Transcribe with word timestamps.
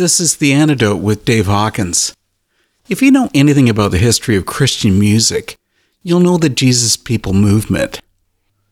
This 0.00 0.18
is 0.18 0.38
The 0.38 0.54
Antidote 0.54 1.02
with 1.02 1.26
Dave 1.26 1.44
Hawkins. 1.44 2.14
If 2.88 3.02
you 3.02 3.10
know 3.10 3.28
anything 3.34 3.68
about 3.68 3.90
the 3.90 3.98
history 3.98 4.34
of 4.34 4.46
Christian 4.46 4.98
music, 4.98 5.56
you'll 6.02 6.20
know 6.20 6.38
the 6.38 6.48
Jesus 6.48 6.96
People 6.96 7.34
movement. 7.34 8.00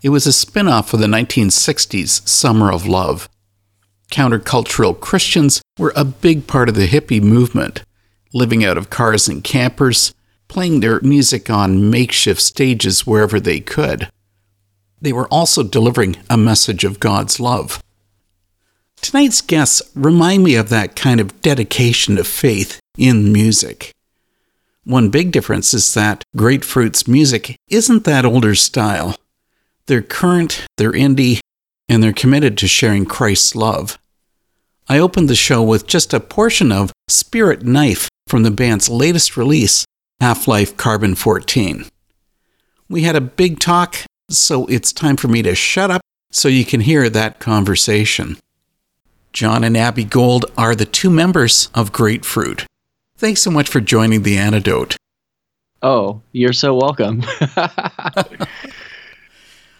It 0.03 0.09
was 0.09 0.27
a 0.27 0.33
spin 0.33 0.69
off 0.69 0.95
of 0.95 1.01
the 1.01 1.07
1960s 1.07 2.27
Summer 2.27 2.73
of 2.73 2.87
Love. 2.87 3.29
Countercultural 4.11 4.99
Christians 4.99 5.61
were 5.79 5.93
a 5.95 6.03
big 6.03 6.47
part 6.47 6.71
of 6.71 6.77
the 6.77 6.89
hippie 6.89 7.21
movement, 7.21 7.83
living 8.33 8.65
out 8.65 8.79
of 8.79 8.89
cars 8.89 9.29
and 9.29 9.45
campers, 9.45 10.15
playing 10.49 10.81
their 10.81 10.99
music 11.03 11.51
on 11.51 11.91
makeshift 11.91 12.41
stages 12.41 13.07
wherever 13.07 13.39
they 13.39 13.61
could. 13.61 14.09
They 14.99 15.13
were 15.13 15.29
also 15.29 15.63
delivering 15.63 16.17
a 16.31 16.39
message 16.39 16.85
of 16.85 17.01
God's 17.01 17.39
love. 17.39 17.83
Tonight's 19.01 19.41
guests 19.41 19.83
remind 19.95 20.45
me 20.45 20.55
of 20.55 20.69
that 20.69 20.97
kind 20.97 21.21
of 21.21 21.41
dedication 21.41 22.17
to 22.17 22.25
faith 22.25 22.81
in 22.97 23.33
music. 23.33 23.93
One 24.85 25.09
big 25.09 25.33
difference 25.33 25.73
is 25.75 25.95
that 25.95 26.25
GR8FRT's 26.37 27.07
music 27.07 27.57
isn't 27.69 28.05
that 28.05 28.25
older 28.25 28.55
style. 28.55 29.17
They're 29.87 30.03
current, 30.03 30.67
they're 30.77 30.93
indie, 30.93 31.41
and 31.89 32.03
they're 32.03 32.13
committed 32.13 32.59
to 32.59 32.69
sharing 32.69 33.07
Christ's 33.07 33.55
love. 33.55 33.99
I 34.89 34.99
opened 34.99 35.29
the 35.29 35.35
show 35.35 35.63
with 35.63 35.87
just 35.87 36.15
a 36.15 36.21
portion 36.21 36.73
of 36.73 36.93
Spirit 37.09 37.63
Knife 37.63 38.09
from 38.27 38.43
the 38.43 38.51
band's 38.51 38.89
latest 38.89 39.37
release, 39.37 39.85
Half 40.21 40.49
Life 40.49 40.77
Carbon 40.77 41.15
14. 41.15 41.85
We 42.89 43.03
had 43.03 43.17
a 43.17 43.21
big 43.21 43.59
talk, 43.59 43.97
so 44.31 44.67
it's 44.67 44.93
time 44.93 45.17
for 45.17 45.29
me 45.29 45.43
to 45.43 45.55
shut 45.55 45.91
up 45.91 46.01
so 46.31 46.49
you 46.49 46.65
can 46.65 46.81
hear 46.81 47.09
that 47.11 47.39
conversation. 47.39 48.39
John 49.33 49.65
and 49.65 49.77
Abby 49.77 50.05
Gold 50.05 50.47
are 50.57 50.75
the 50.75 50.87
two 50.87 51.11
members 51.11 51.71
of 51.75 51.93
GR8FRT. 51.93 52.65
Thanks 53.17 53.43
so 53.43 53.51
much 53.51 53.69
for 53.69 53.81
joining 53.81 54.23
The 54.23 54.39
Antidote. 54.39 54.97
Oh, 55.83 56.23
you're 56.33 56.53
so 56.53 56.75
welcome. 56.75 57.23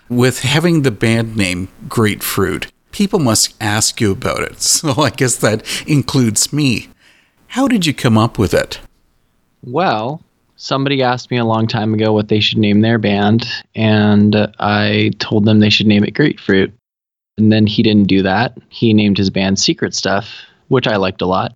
With 0.09 0.41
having 0.41 0.83
the 0.83 0.91
band 0.91 1.37
name 1.37 1.69
GR8FRT, 1.89 2.71
people 2.93 3.19
must 3.19 3.55
ask 3.61 4.01
you 4.01 4.13
about 4.13 4.43
it, 4.43 4.61
so 4.63 5.03
I 5.03 5.11
guess 5.11 5.37
that 5.37 5.65
includes 5.87 6.53
me. 6.53 6.89
How 7.49 7.69
did 7.69 7.87
you 7.87 7.95
come 7.95 8.19
up 8.19 8.39
with 8.39 8.55
it? 8.55 8.81
well, 9.65 10.23
somebody 10.57 11.03
asked 11.03 11.31
me 11.31 11.37
a 11.37 11.45
long 11.45 11.67
time 11.67 11.93
ago 11.95 12.13
what 12.13 12.29
they 12.29 12.41
should 12.41 12.59
name 12.59 12.81
their 12.81 12.99
band, 12.99 13.47
and 13.75 14.35
I 14.61 15.11
told 15.19 15.45
them 15.45 15.59
they 15.59 15.71
should 15.71 15.87
name 15.87 16.05
it 16.05 16.15
GR8FRT. 16.15 16.73
And 17.39 17.53
then 17.53 17.67
he 17.67 17.83
didn't 17.83 18.09
do 18.09 18.23
that. 18.23 18.59
He 18.69 18.93
named 18.93 19.17
his 19.17 19.31
band 19.31 19.59
Secret 19.59 19.95
Stuff, 19.95 20.29
which 20.67 20.89
I 20.89 20.97
liked 20.97 21.23
a 21.23 21.27
lot. 21.27 21.55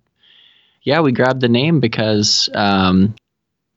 Yeah, 0.83 1.01
we 1.01 1.11
grabbed 1.11 1.41
the 1.41 1.49
name 1.49 1.79
because, 1.79 2.49
um, 2.55 3.13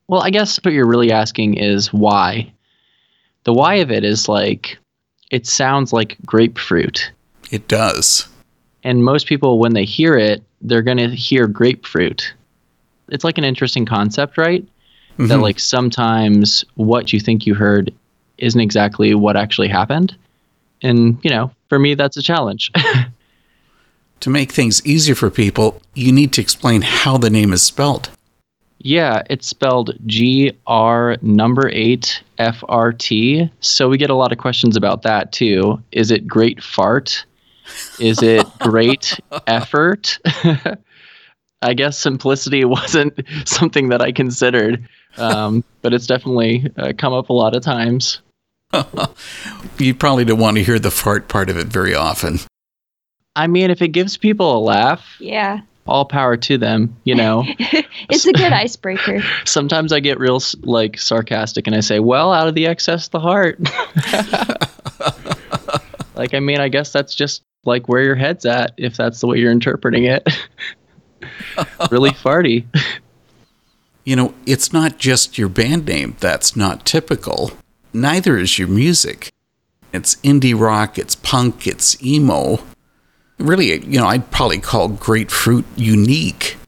well, 0.09 0.22
I 0.22 0.31
guess 0.31 0.59
what 0.62 0.72
you're 0.72 0.87
really 0.87 1.12
asking 1.12 1.55
is 1.55 1.93
why. 1.93 2.53
The 3.45 3.53
why 3.53 3.75
of 3.77 3.91
it 3.91 4.05
is 4.05 4.28
like, 4.28 4.78
it 5.31 5.47
sounds 5.47 5.93
like 5.93 6.16
grapefruit. 6.25 7.11
It 7.50 7.69
does. 7.69 8.28
And 8.84 9.05
most 9.05 9.27
people, 9.27 9.59
when 9.59 9.75
they 9.75 9.84
hear 9.84 10.16
it, 10.16 10.43
they're 10.62 10.83
going 10.83 10.99
to 10.99 11.09
hear 11.09 11.49
grapefruit. 11.49 12.33
It's 13.09 13.25
like 13.25 13.39
an 13.39 13.45
interesting 13.45 13.84
concept, 13.84 14.39
right? 14.39 14.65
That, 15.19 15.39
Mhm. 15.39 15.43
like, 15.43 15.59
sometimes 15.59 16.65
what 16.75 17.13
you 17.13 17.19
think 17.21 17.47
you 17.47 17.54
heard 17.54 17.92
isn't 18.39 18.60
exactly 18.60 19.15
what 19.15 19.36
actually 19.36 19.69
happened. 19.69 20.15
And, 20.83 21.19
you 21.22 21.30
know, 21.30 21.51
for 21.68 21.78
me, 21.78 21.95
that's 21.95 22.16
a 22.16 22.22
challenge. 22.22 22.71
To 24.21 24.30
make 24.30 24.51
things 24.51 24.84
easier 24.86 25.15
for 25.15 25.28
people, 25.30 25.83
you 25.95 26.10
need 26.10 26.33
to 26.33 26.41
explain 26.41 26.80
how 26.80 27.18
the 27.18 27.28
name 27.28 27.53
is 27.53 27.63
spelled. 27.63 28.09
yeah, 28.78 29.22
it's 29.28 29.47
spelled 29.47 29.92
G 30.07 30.53
R 30.66 31.16
number 31.21 31.68
eight 31.68 32.22
F 32.39 32.65
R 32.68 32.92
T. 32.95 33.51
So 33.60 33.91
we 33.91 33.98
get 33.98 34.09
a 34.09 34.15
lot 34.15 34.33
of 34.33 34.39
questions 34.39 34.74
about 34.74 35.03
that 35.03 35.33
too. 35.33 35.83
Is 35.92 36.10
it 36.10 36.27
great 36.27 36.63
fart? 36.63 37.27
Is 38.01 38.22
it 38.22 38.47
great 38.59 39.21
effort? 39.47 40.18
I 41.63 41.74
guess 41.74 41.98
simplicity 41.98 42.65
wasn't 42.65 43.21
something 43.45 43.91
that 43.91 44.01
I 44.01 44.13
considered, 44.13 44.89
um, 45.18 45.63
but 45.83 45.92
it's 45.92 46.07
definitely 46.07 46.71
uh, 46.78 46.95
come 46.97 47.13
up 47.13 47.28
a 47.28 47.34
lot 47.34 47.54
of 47.54 47.63
times. 47.63 48.22
You 49.78 49.95
probably 49.95 50.24
don't 50.24 50.39
want 50.41 50.57
to 50.57 50.63
hear 50.65 50.78
the 50.78 50.91
fart 50.91 51.28
part 51.28 51.51
of 51.51 51.59
it 51.59 51.66
very 51.66 51.95
often. 51.95 52.39
I 53.34 53.47
mean, 53.47 53.71
if 53.71 53.83
it 53.83 53.89
gives 53.89 54.16
people 54.16 54.57
a 54.57 54.60
laugh, 54.60 55.04
Yeah. 55.21 55.60
all 55.86 56.07
power 56.07 56.36
to 56.39 56.57
them, 56.57 56.97
you 57.04 57.15
know. 57.22 57.45
it's 58.09 58.24
a 58.27 58.33
good 58.33 58.53
icebreaker. 58.53 59.21
Sometimes 59.45 59.92
I 59.92 60.01
get 60.01 60.18
real 60.18 60.41
like 60.63 60.98
sarcastic 60.98 61.66
and 61.66 61.77
I 61.77 61.80
say, 61.80 61.98
"Well, 62.01 62.33
out 62.33 62.48
of 62.48 62.54
the 62.54 62.66
excess 62.66 63.09
the 63.09 63.21
heart." 63.21 63.59
like 66.15 66.33
I 66.34 66.41
mean, 66.41 66.60
I 66.60 66.68
guess 66.68 66.91
that's 66.92 67.15
just 67.15 67.42
like 67.65 67.89
where 67.89 68.03
your 68.03 68.15
head's 68.15 68.47
at 68.47 68.72
if 68.78 68.97
that's 68.97 69.21
the 69.21 69.27
way 69.27 69.39
you're 69.39 69.53
interpreting 69.53 70.04
it. 70.04 70.27
really 71.91 72.10
farty. 72.10 72.65
You 74.04 74.16
know, 74.16 74.34
it's 74.47 74.72
not 74.72 74.98
just 74.98 75.36
your 75.36 75.48
band 75.48 75.84
name 75.86 76.16
that's 76.21 76.57
not 76.57 76.84
typical. 76.86 77.51
Neither 77.97 78.37
is 78.37 78.59
your 78.59 78.69
music. 78.69 79.33
It's 79.91 80.16
indie 80.16 80.59
rock, 80.59 80.98
it's 80.98 81.15
punk, 81.15 81.66
it's 81.66 82.03
emo. 82.04 82.59
Really, 83.39 83.83
you 83.87 83.98
know, 83.98 84.07
I'd 84.07 84.31
probably 84.31 84.59
call 84.59 84.91
GR8FRT 84.91 85.65
unique. 85.77 86.59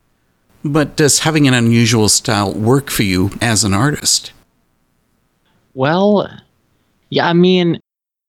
But 0.64 0.96
does 0.96 1.20
having 1.20 1.46
an 1.46 1.52
unusual 1.52 2.08
style 2.08 2.54
work 2.54 2.88
for 2.88 3.02
you 3.02 3.30
as 3.42 3.62
an 3.62 3.74
artist? 3.74 4.32
Well, 5.74 6.30
yeah, 7.10 7.28
I 7.28 7.34
mean, 7.34 7.78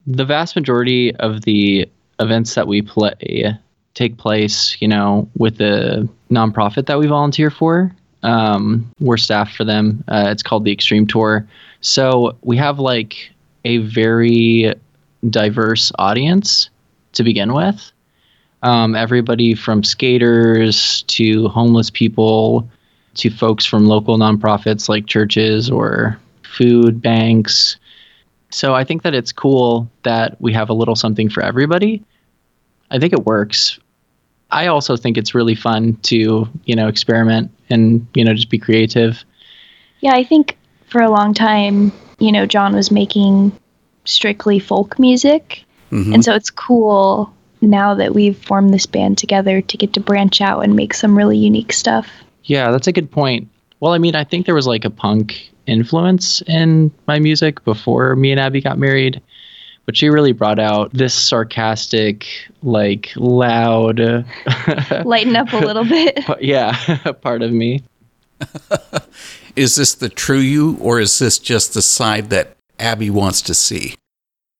the 0.06 0.25
vast 0.25 0.57
majority 0.57 1.16
of 1.16 1.42
the 1.42 1.90
events 2.19 2.56
that 2.56 2.68
we 2.68 2.81
play 2.81 3.57
take 3.94 4.18
place, 4.18 4.75
you 4.81 4.90
know, 4.90 5.30
with 5.38 5.57
the 5.57 6.07
nonprofit 6.30 6.86
that 6.88 7.00
we 7.00 7.07
volunteer 7.07 7.50
for. 7.50 7.95
Um, 8.24 8.92
we're 9.00 9.18
staff 9.18 9.54
for 9.54 9.63
them. 9.63 10.04
Uh, 10.10 10.25
it's 10.28 10.44
called 10.44 10.66
the 10.66 10.74
Extreme 10.74 11.07
Tour. 11.07 11.48
So 11.81 12.38
we 12.42 12.58
have 12.58 12.80
like 12.80 13.31
a 13.66 13.78
very 13.78 14.74
diverse 15.30 15.92
audience 16.00 16.70
to 17.14 17.24
begin 17.24 17.54
with. 17.54 17.92
Um, 18.62 18.96
everybody 18.96 19.56
from 19.56 19.84
skaters 19.84 21.04
to 21.04 21.48
homeless 21.48 21.90
people 21.90 22.70
to 23.16 23.30
folks 23.30 23.66
from 23.66 23.86
local 23.86 24.18
nonprofits 24.18 24.90
like 24.90 25.08
churches 25.08 25.70
or 25.70 26.20
food 26.44 27.02
banks. 27.02 27.78
So 28.50 28.74
I 28.74 28.84
think 28.84 29.04
that 29.04 29.14
it's 29.14 29.31
cool 29.31 29.90
that 30.04 30.40
we 30.42 30.52
have 30.54 30.70
a 30.70 30.74
little 30.74 30.96
something 30.96 31.30
for 31.30 31.42
everybody. 31.42 32.04
I 32.92 33.00
think 33.00 33.14
it 33.14 33.26
works. 33.26 33.80
I 34.52 34.68
also 34.68 34.98
think 34.98 35.18
it's 35.18 35.36
really 35.36 35.56
fun 35.56 35.96
to, 36.04 36.48
you 36.66 36.76
know, 36.76 36.88
experiment 36.88 37.52
and, 37.70 38.06
you 38.16 38.26
know, 38.26 38.34
just 38.34 38.50
be 38.50 38.58
creative. 38.58 39.24
Yeah, 40.02 40.16
I 40.16 40.24
think 40.24 40.58
for 40.89 41.01
a 41.01 41.09
long 41.09 41.33
time, 41.33 41.91
you 42.19 42.31
know, 42.31 42.45
John 42.45 42.74
was 42.75 42.91
making 42.91 43.51
strictly 44.06 44.59
folk 44.59 44.97
music. 45.00 45.63
Mhm. 45.91 46.13
And 46.15 46.25
so 46.25 46.33
it's 46.36 46.50
cool 46.50 47.31
now 47.62 47.94
that 47.95 48.13
we've 48.13 48.38
formed 48.38 48.74
this 48.74 48.86
band 48.86 49.18
together 49.18 49.62
to 49.62 49.77
get 49.77 49.94
to 49.94 50.00
branch 50.00 50.41
out 50.41 50.62
and 50.63 50.75
make 50.75 50.94
some 50.94 51.18
really 51.18 51.38
unique 51.38 51.74
stuff. 51.74 52.07
Yeah, 52.44 52.71
that's 52.71 52.88
a 52.88 52.91
good 52.91 53.12
point. 53.12 53.47
Well, 53.80 53.94
I 53.94 53.97
mean, 53.97 54.15
I 54.15 54.24
think 54.24 54.45
there 54.45 54.56
was 54.56 54.68
like 54.68 54.86
a 54.86 54.89
punk 54.89 55.50
influence 55.68 56.41
in 56.47 56.92
my 57.07 57.19
music 57.19 57.63
before 57.63 58.15
me 58.15 58.31
and 58.31 58.39
Abby 58.39 58.62
got 58.62 58.77
married, 58.80 59.21
but 59.85 59.95
she 59.95 60.09
really 60.09 60.31
brought 60.31 60.59
out 60.59 60.92
this 60.94 61.13
sarcastic, 61.13 62.25
like 62.63 63.12
loud, 63.15 64.00
Lighten 65.06 65.35
up 65.35 65.51
a 65.53 65.57
little 65.57 65.85
bit. 65.97 66.19
yeah, 66.42 66.74
part 67.21 67.42
of 67.42 67.51
me. 67.51 67.83
Is 69.59 69.75
this 69.75 69.94
the 69.94 70.07
true 70.07 70.39
you, 70.39 70.77
or 70.79 71.01
is 71.01 71.19
this 71.19 71.38
just 71.38 71.73
the 71.73 71.81
side 71.81 72.29
that 72.29 72.56
Abby 72.79 73.09
wants 73.09 73.41
to 73.41 73.53
see? 73.53 73.95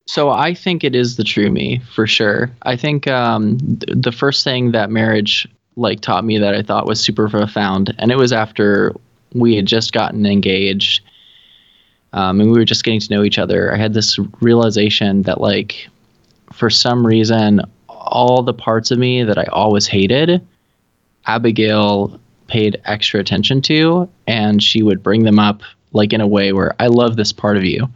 So 0.08 0.30
I 0.30 0.54
think 0.54 0.84
it 0.84 0.94
is 0.94 1.16
the 1.16 1.24
true 1.24 1.50
me 1.50 1.82
for 1.96 2.06
sure. 2.06 2.52
I 2.64 2.76
think 2.76 3.08
um, 3.08 3.60
th- 3.60 3.96
the 3.96 4.12
first 4.12 4.44
thing 4.44 4.74
that 4.74 4.90
marriage 4.90 5.48
like 5.78 6.02
taught 6.02 6.26
me 6.26 6.38
that 6.40 6.54
I 6.54 6.62
thought 6.62 6.86
was 6.86 7.00
super 7.00 7.30
profound, 7.30 7.96
and 7.98 8.12
it 8.12 8.18
was 8.18 8.34
after 8.34 8.94
we 9.34 9.56
had 9.56 9.68
just 9.68 9.94
gotten 9.94 10.26
engaged, 10.26 11.02
um, 12.12 12.42
and 12.42 12.52
we 12.52 12.58
were 12.58 12.66
just 12.66 12.84
getting 12.84 13.00
to 13.00 13.14
know 13.16 13.24
each 13.24 13.40
other. 13.40 13.74
I 13.74 13.78
had 13.78 13.94
this 13.94 14.20
realization 14.42 15.22
that 15.22 15.40
like, 15.40 15.88
for 16.52 16.70
some 16.70 17.08
reason, 17.08 17.62
all 17.88 18.44
the 18.44 18.54
parts 18.54 18.92
of 18.92 19.00
me 19.00 19.24
that 19.24 19.38
I 19.38 19.46
always 19.46 19.88
hated, 19.88 20.46
Abigail 21.26 22.20
paid 22.50 22.82
extra 22.86 23.20
attention 23.20 23.62
to, 23.62 24.10
and 24.28 24.62
she 24.62 24.84
would 24.84 25.02
bring 25.02 25.24
them 25.24 25.40
up 25.40 25.62
like 25.94 26.12
in 26.14 26.22
a 26.22 26.28
way 26.28 26.52
where 26.52 26.76
I 26.80 26.88
love 26.88 27.16
this 27.16 27.32
part 27.32 27.56
of 27.56 27.64
you. 27.64 27.90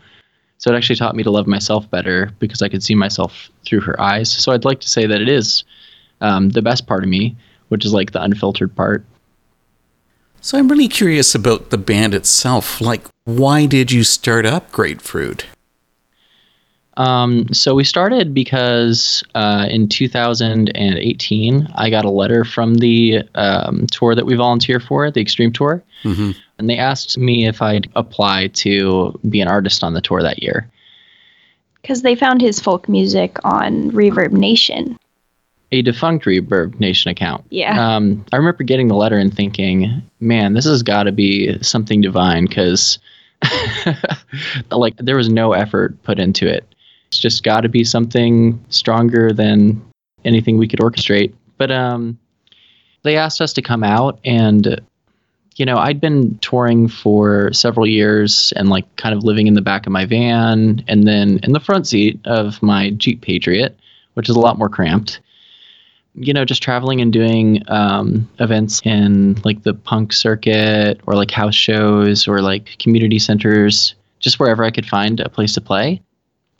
So 0.57 0.71
it 0.71 0.77
actually 0.77 0.95
taught 0.95 1.15
me 1.15 1.23
to 1.23 1.31
love 1.31 1.47
myself 1.47 1.89
better 1.89 2.31
because 2.39 2.61
I 2.61 2.69
could 2.69 2.81
see 2.81 2.95
myself 2.95 3.49
through 3.65 3.81
her 3.81 3.99
eyes. 3.99 4.31
So 4.31 4.53
I'd 4.53 4.63
like 4.63 4.79
to 4.79 4.89
say 4.89 5.05
that 5.05 5.21
it 5.21 5.27
is 5.27 5.65
um, 6.21 6.49
the 6.49 6.61
best 6.61 6.87
part 6.87 7.03
of 7.03 7.09
me, 7.09 7.35
which 7.67 7.83
is 7.83 7.93
like 7.93 8.11
the 8.11 8.23
unfiltered 8.23 8.73
part. 8.73 9.03
So 10.39 10.57
I'm 10.57 10.69
really 10.69 10.87
curious 10.87 11.35
about 11.35 11.69
the 11.69 11.77
band 11.77 12.13
itself. 12.13 12.79
Like, 12.79 13.05
why 13.25 13.65
did 13.65 13.91
you 13.91 14.03
start 14.03 14.45
up 14.45 14.71
GR8FRT? 14.71 15.43
Um, 16.95 17.51
so 17.51 17.73
we 17.73 17.83
started 17.83 18.33
because 18.33 19.23
uh, 19.33 19.67
in 19.69 19.89
2018, 19.89 21.67
I 21.75 21.89
got 21.89 22.05
a 22.05 22.09
letter 22.09 22.45
from 22.45 22.75
the 22.75 23.23
um, 23.35 23.87
tour 23.87 24.13
that 24.15 24.25
we 24.25 24.35
volunteer 24.35 24.79
for, 24.79 25.09
the 25.09 25.21
Extreme 25.21 25.53
Tour, 25.53 25.83
Mm-hmm. 26.03 26.31
and 26.59 26.69
they 26.69 26.77
asked 26.77 27.17
me 27.17 27.47
if 27.47 27.61
I'd 27.61 27.89
apply 27.95 28.47
to 28.47 29.17
be 29.29 29.39
an 29.39 29.47
artist 29.47 29.83
on 29.83 29.93
the 29.93 30.01
tour 30.01 30.21
that 30.21 30.43
year. 30.43 30.69
Because 31.81 32.01
they 32.01 32.13
found 32.15 32.41
his 32.41 32.59
folk 32.59 32.87
music 32.89 33.37
on 33.43 33.89
Reverb 33.91 34.31
Nation. 34.31 34.97
A 35.71 35.81
defunct 35.81 36.25
Reverb 36.25 36.79
Nation 36.79 37.09
account. 37.09 37.43
Yeah. 37.49 37.95
Um, 37.95 38.25
I 38.31 38.37
remember 38.37 38.63
getting 38.63 38.87
the 38.89 38.95
letter 38.95 39.17
and 39.17 39.33
thinking, 39.33 40.03
man, 40.19 40.53
this 40.53 40.65
has 40.65 40.83
got 40.83 41.03
to 41.03 41.11
be 41.11 41.57
something 41.63 42.01
divine 42.01 42.45
because, 42.45 42.99
like, 44.71 44.95
there 44.97 45.17
was 45.17 45.29
no 45.29 45.53
effort 45.53 46.01
put 46.03 46.19
into 46.19 46.47
it. 46.47 46.67
It's 47.13 47.19
just 47.19 47.43
got 47.43 47.61
to 47.61 47.69
be 47.69 47.83
something 47.83 48.59
stronger 48.69 49.31
than 49.31 49.79
anything 50.25 50.57
we 50.57 50.67
could 50.67 50.79
orchestrate. 50.79 51.31
But 51.59 51.69
um, 51.69 52.17
they 53.03 53.17
asked 53.17 53.39
us 53.39 53.53
to 53.53 53.61
come 53.61 53.83
out, 53.83 54.19
and 54.25 54.81
you 55.55 55.63
know, 55.63 55.77
I'd 55.77 56.01
been 56.01 56.39
touring 56.39 56.87
for 56.87 57.53
several 57.53 57.85
years 57.85 58.51
and 58.55 58.69
like 58.69 58.95
kind 58.95 59.13
of 59.13 59.23
living 59.23 59.45
in 59.45 59.53
the 59.53 59.61
back 59.61 59.85
of 59.85 59.91
my 59.91 60.05
van 60.05 60.83
and 60.87 61.07
then 61.07 61.39
in 61.43 61.51
the 61.51 61.59
front 61.59 61.85
seat 61.85 62.19
of 62.25 62.63
my 62.63 62.89
Jeep 62.89 63.21
Patriot, 63.21 63.77
which 64.15 64.27
is 64.27 64.35
a 64.35 64.39
lot 64.39 64.57
more 64.57 64.69
cramped 64.69 65.19
you 66.15 66.31
know, 66.33 66.45
just 66.45 66.61
traveling 66.61 67.01
and 67.01 67.11
doing 67.11 67.63
um, 67.69 68.29
events 68.39 68.81
in 68.85 69.35
like 69.43 69.63
the 69.63 69.73
punk 69.73 70.13
circuit 70.13 71.01
or 71.07 71.15
like 71.15 71.31
house 71.31 71.55
shows 71.55 72.27
or 72.27 72.39
like 72.39 72.77
community 72.77 73.17
centers, 73.17 73.95
just 74.19 74.39
wherever 74.39 74.63
I 74.63 74.69
could 74.69 74.85
find 74.85 75.19
a 75.19 75.29
place 75.29 75.53
to 75.53 75.61
play. 75.61 76.01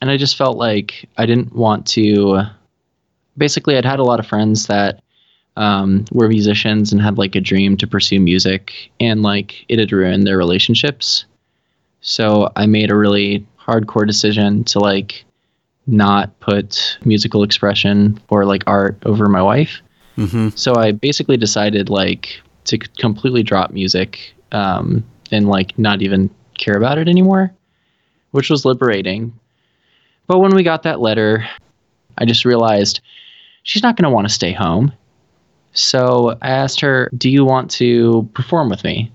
And 0.04 0.12
I 0.12 0.18
just 0.18 0.36
felt 0.36 0.58
like 0.58 1.08
I 1.18 1.26
didn't 1.26 1.56
want 1.56 1.88
to. 1.92 2.42
Basically, 3.38 3.78
I'd 3.78 3.86
had 3.86 4.00
a 4.00 4.04
lot 4.04 4.20
of 4.20 4.28
friends 4.28 4.68
that 4.68 5.02
um, 5.56 6.04
were 6.12 6.28
musicians 6.28 6.92
and 6.92 7.02
had 7.02 7.18
like 7.18 7.36
a 7.38 7.40
dream 7.40 7.78
to 7.78 7.88
pursue 7.88 8.20
music, 8.20 8.92
and 9.00 9.24
like 9.24 9.64
it 9.70 9.80
had 9.80 9.94
ruined 9.94 10.28
their 10.28 10.38
relationships. 10.38 11.24
So 12.02 12.52
I 12.58 12.66
made 12.66 12.92
a 12.92 12.98
really 12.98 13.48
hardcore 13.58 14.06
decision 14.06 14.66
to 14.66 14.80
like 14.80 15.24
not 15.88 16.38
put 16.42 16.98
musical 17.06 17.42
expression 17.42 18.20
or 18.28 18.44
like 18.44 18.66
art 18.68 18.98
over 19.06 19.30
my 19.30 19.42
wife. 19.42 19.82
Mm-hmm. 20.18 20.50
So 20.56 20.76
I 20.76 20.92
basically 20.92 21.38
decided 21.38 21.90
like 21.90 22.42
to 22.66 22.78
completely 22.78 23.42
drop 23.42 23.72
music 23.72 24.34
um, 24.52 25.06
and 25.32 25.48
like 25.48 25.80
not 25.80 26.02
even 26.02 26.30
care 26.58 26.76
about 26.76 26.98
it 26.98 27.08
anymore, 27.08 27.54
which 28.32 28.50
was 28.50 28.66
liberating. 28.66 29.32
But 30.28 30.40
when 30.40 30.56
we 30.56 30.64
got 30.64 30.84
that 30.84 31.02
letter, 31.02 31.48
I 32.18 32.26
just 32.26 32.46
realized 32.46 33.02
she's 33.64 33.84
not 33.84 33.98
going 33.98 34.10
to 34.10 34.14
want 34.14 34.28
to 34.28 34.34
stay 34.34 34.54
home. 34.54 34.92
So 35.74 36.38
I 36.42 36.50
asked 36.50 36.80
her, 36.82 37.10
Do 37.18 37.30
you 37.30 37.44
want 37.46 37.72
to 37.72 38.30
perform 38.34 38.70
with 38.70 38.84
me? 38.84 39.12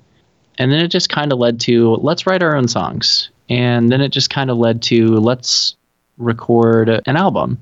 And 0.58 0.72
then 0.72 0.80
it 0.80 0.88
just 0.88 1.08
kind 1.08 1.32
of 1.32 1.38
led 1.38 1.60
to 1.60 1.94
let's 1.96 2.26
write 2.26 2.42
our 2.42 2.56
own 2.56 2.68
songs. 2.68 3.30
And 3.48 3.90
then 3.90 4.00
it 4.00 4.08
just 4.08 4.28
kind 4.28 4.50
of 4.50 4.58
led 4.58 4.82
to 4.82 5.06
let's 5.16 5.76
record 6.18 6.88
an 6.88 7.16
album. 7.16 7.58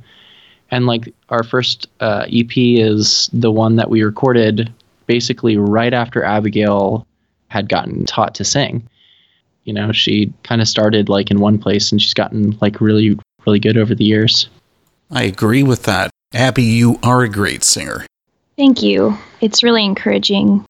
And 0.71 0.87
like 0.87 1.13
our 1.29 1.45
first 1.45 1.89
uh, 2.01 2.27
EP 2.33 2.51
is 2.57 3.31
the 3.33 3.53
one 3.53 3.77
that 3.77 3.91
we 3.91 4.03
recorded 4.03 4.73
basically 5.07 5.57
right 5.57 5.95
after 5.95 6.25
Abigail 6.25 7.07
had 7.49 7.69
gotten 7.69 8.05
taught 8.07 8.35
to 8.37 8.45
sing. 8.45 8.89
You 9.65 9.73
know, 9.73 9.93
she 9.93 10.33
kind 10.43 10.61
of 10.61 10.69
started 10.69 11.09
like 11.09 11.31
in 11.31 11.39
one 11.39 11.59
place 11.59 11.93
and 11.93 12.01
she's 12.01 12.15
gotten 12.15 12.57
like 12.61 12.81
really, 12.81 13.17
really 13.47 13.61
good 13.61 13.77
over 13.77 13.95
the 13.95 14.05
years. 14.05 14.49
I 15.11 15.25
agree 15.25 15.63
with 15.63 15.85
that. 15.85 16.11
Abby, 16.35 16.65
you 16.65 16.99
are 17.03 17.23
a 17.23 17.29
great 17.29 17.63
singer. 17.63 18.05
Thank 18.57 18.83
you. 18.83 19.17
It's 19.41 19.63
really 19.63 19.85
encouraging. 19.85 20.65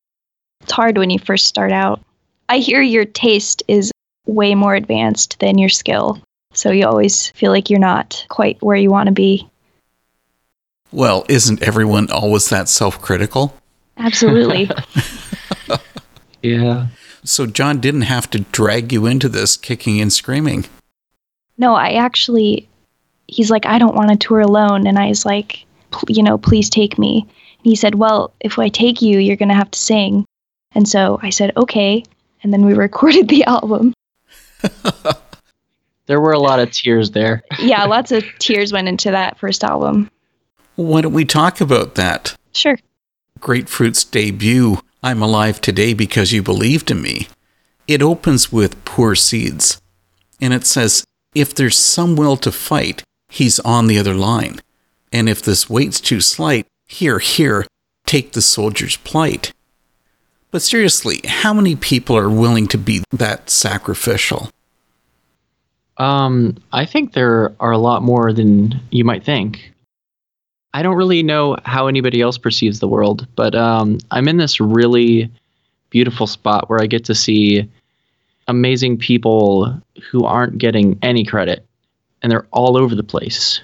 It's 0.60 0.72
hard 0.72 0.98
when 0.98 1.10
you 1.10 1.18
first 1.18 1.46
start 1.46 1.72
out. 1.72 2.00
I 2.48 2.58
hear 2.58 2.82
your 2.82 3.04
taste 3.04 3.62
is 3.68 3.90
way 4.26 4.54
more 4.54 4.74
advanced 4.74 5.38
than 5.38 5.58
your 5.58 5.68
skill. 5.68 6.20
So 6.52 6.70
you 6.70 6.86
always 6.86 7.30
feel 7.30 7.52
like 7.52 7.70
you're 7.70 7.78
not 7.78 8.24
quite 8.28 8.62
where 8.62 8.76
you 8.76 8.90
want 8.90 9.06
to 9.06 9.12
be. 9.12 9.48
Well, 10.92 11.24
isn't 11.28 11.62
everyone 11.62 12.10
always 12.10 12.48
that 12.50 12.68
self 12.68 13.00
critical? 13.00 13.56
Absolutely. 13.96 14.70
Yeah. 16.46 16.88
So 17.24 17.46
John 17.46 17.80
didn't 17.80 18.02
have 18.02 18.30
to 18.30 18.40
drag 18.40 18.92
you 18.92 19.06
into 19.06 19.28
this 19.28 19.56
kicking 19.56 20.00
and 20.00 20.12
screaming. 20.12 20.66
No, 21.58 21.74
I 21.74 21.92
actually, 21.92 22.68
he's 23.28 23.50
like, 23.50 23.66
I 23.66 23.78
don't 23.78 23.94
want 23.94 24.10
to 24.10 24.16
tour 24.16 24.40
alone. 24.40 24.86
And 24.86 24.98
I 24.98 25.08
was 25.08 25.24
like, 25.24 25.64
you 26.08 26.22
know, 26.22 26.38
please 26.38 26.68
take 26.68 26.98
me. 26.98 27.20
And 27.20 27.64
he 27.64 27.76
said, 27.76 27.94
well, 27.94 28.32
if 28.40 28.58
I 28.58 28.68
take 28.68 29.00
you, 29.00 29.18
you're 29.18 29.36
going 29.36 29.48
to 29.48 29.54
have 29.54 29.70
to 29.70 29.78
sing. 29.78 30.26
And 30.72 30.88
so 30.88 31.18
I 31.22 31.30
said, 31.30 31.56
okay. 31.56 32.04
And 32.42 32.52
then 32.52 32.64
we 32.66 32.74
recorded 32.86 33.28
the 33.28 33.44
album. 33.44 33.94
There 36.06 36.20
were 36.20 36.32
a 36.32 36.38
lot 36.38 36.60
of 36.60 36.70
tears 36.70 37.10
there. 37.10 37.42
Yeah, 37.58 37.84
lots 37.84 38.12
of 38.12 38.24
tears 38.38 38.72
went 38.72 38.88
into 38.88 39.10
that 39.10 39.38
first 39.38 39.64
album. 39.64 40.10
Why 40.76 41.00
don't 41.00 41.12
we 41.12 41.24
talk 41.24 41.60
about 41.60 41.96
that? 41.96 42.36
Sure. 42.52 42.78
GR8FRT's 43.40 44.04
debut, 44.04 44.78
I'm 45.02 45.20
Alive 45.20 45.60
Today 45.60 45.94
Because 45.94 46.32
You 46.32 46.42
Believed 46.42 46.90
in 46.90 47.02
Me. 47.02 47.28
It 47.88 48.02
opens 48.02 48.52
with 48.52 48.84
Poor 48.84 49.14
Seeds, 49.14 49.80
and 50.40 50.52
it 50.52 50.64
says, 50.64 51.04
If 51.36 51.54
there's 51.54 51.76
some 51.76 52.16
will 52.16 52.38
to 52.38 52.50
fight, 52.50 53.02
he's 53.28 53.60
on 53.60 53.88
the 53.88 53.98
other 53.98 54.14
line. 54.14 54.60
And 55.12 55.28
if 55.28 55.42
this 55.42 55.68
weight's 55.68 56.00
too 56.00 56.22
slight, 56.22 56.66
here, 56.86 57.18
here, 57.18 57.66
take 58.06 58.32
the 58.32 58.40
soldier's 58.40 58.96
plight. 58.96 59.52
But 60.50 60.62
seriously, 60.62 61.20
how 61.26 61.52
many 61.52 61.76
people 61.76 62.16
are 62.16 62.30
willing 62.30 62.66
to 62.68 62.78
be 62.78 63.04
that 63.10 63.50
sacrificial? 63.50 64.48
Um, 65.98 66.56
I 66.72 66.86
think 66.86 67.12
there 67.12 67.52
are 67.60 67.72
a 67.72 67.78
lot 67.78 68.02
more 68.02 68.32
than 68.32 68.80
you 68.90 69.04
might 69.04 69.22
think. 69.22 69.74
I 70.72 70.82
don't 70.82 70.96
really 70.96 71.22
know 71.22 71.58
how 71.66 71.86
anybody 71.86 72.22
else 72.22 72.38
perceives 72.38 72.80
the 72.80 72.88
world, 72.88 73.26
but 73.36 73.54
um, 73.54 73.98
I'm 74.10 74.26
in 74.26 74.38
this 74.38 74.58
really 74.58 75.30
beautiful 75.90 76.26
spot 76.26 76.70
where 76.70 76.80
I 76.80 76.86
get 76.86 77.04
to 77.04 77.14
see 77.14 77.68
amazing 78.48 78.98
people 78.98 79.80
who 80.10 80.24
aren't 80.24 80.58
getting 80.58 80.98
any 81.02 81.24
credit, 81.24 81.64
and 82.22 82.30
they're 82.30 82.46
all 82.52 82.76
over 82.76 82.94
the 82.94 83.02
place. 83.02 83.60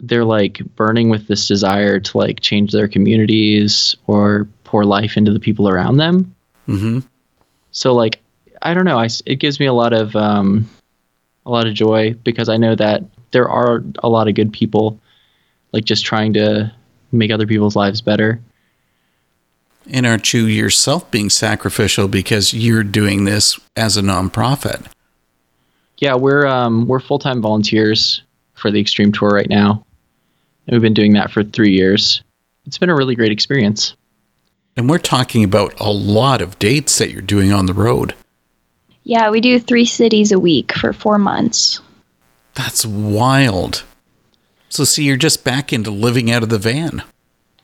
They're 0.00 0.24
like 0.24 0.60
burning 0.76 1.08
with 1.10 1.26
this 1.26 1.48
desire 1.48 1.98
to 1.98 2.18
like 2.18 2.40
change 2.40 2.72
their 2.72 2.88
communities 2.88 3.96
or 4.06 4.48
pour 4.64 4.84
life 4.84 5.16
into 5.16 5.32
the 5.32 5.40
people 5.40 5.68
around 5.68 5.96
them. 5.96 6.34
Mm-hmm. 6.68 7.00
So 7.72 7.94
like, 7.94 8.20
I 8.62 8.74
don't 8.74 8.84
know. 8.84 8.98
I 8.98 9.08
it 9.26 9.36
gives 9.36 9.58
me 9.58 9.66
a 9.66 9.72
lot 9.72 9.92
of 9.92 10.14
um, 10.14 10.68
a 11.46 11.50
lot 11.50 11.66
of 11.66 11.74
joy 11.74 12.14
because 12.22 12.48
I 12.48 12.56
know 12.56 12.74
that 12.76 13.02
there 13.30 13.48
are 13.48 13.82
a 14.02 14.08
lot 14.08 14.28
of 14.28 14.34
good 14.34 14.52
people, 14.52 15.00
like 15.72 15.84
just 15.84 16.04
trying 16.04 16.32
to 16.34 16.72
make 17.12 17.30
other 17.30 17.46
people's 17.46 17.76
lives 17.76 18.00
better. 18.00 18.40
And 19.90 20.06
aren't 20.06 20.32
you 20.34 20.44
yourself 20.44 21.10
being 21.10 21.30
sacrificial 21.30 22.08
because 22.08 22.52
you're 22.52 22.84
doing 22.84 23.24
this 23.24 23.58
as 23.76 23.96
a 23.96 24.02
nonprofit? 24.02 24.86
Yeah, 25.98 26.14
we're 26.14 26.46
um, 26.46 26.86
we're 26.86 27.00
full 27.00 27.18
time 27.18 27.42
volunteers 27.42 28.22
for 28.54 28.70
the 28.70 28.80
Extreme 28.80 29.12
Tour 29.12 29.30
right 29.30 29.48
now, 29.48 29.84
and 30.66 30.74
we've 30.74 30.82
been 30.82 30.94
doing 30.94 31.14
that 31.14 31.30
for 31.30 31.42
three 31.42 31.72
years. 31.72 32.22
It's 32.66 32.78
been 32.78 32.90
a 32.90 32.94
really 32.94 33.14
great 33.14 33.32
experience. 33.32 33.96
And 34.76 34.88
we're 34.88 34.98
talking 34.98 35.42
about 35.42 35.74
a 35.80 35.90
lot 35.90 36.40
of 36.40 36.58
dates 36.60 36.98
that 36.98 37.10
you're 37.10 37.20
doing 37.20 37.52
on 37.52 37.66
the 37.66 37.74
road. 37.74 38.14
Yeah, 39.02 39.30
we 39.30 39.40
do 39.40 39.58
three 39.58 39.86
cities 39.86 40.30
a 40.30 40.38
week 40.38 40.72
for 40.72 40.92
four 40.92 41.18
months. 41.18 41.80
That's 42.54 42.84
wild. 42.84 43.82
So, 44.68 44.84
see, 44.84 45.04
you're 45.04 45.16
just 45.16 45.44
back 45.44 45.72
into 45.72 45.90
living 45.90 46.30
out 46.30 46.42
of 46.42 46.50
the 46.50 46.58
van. 46.58 47.02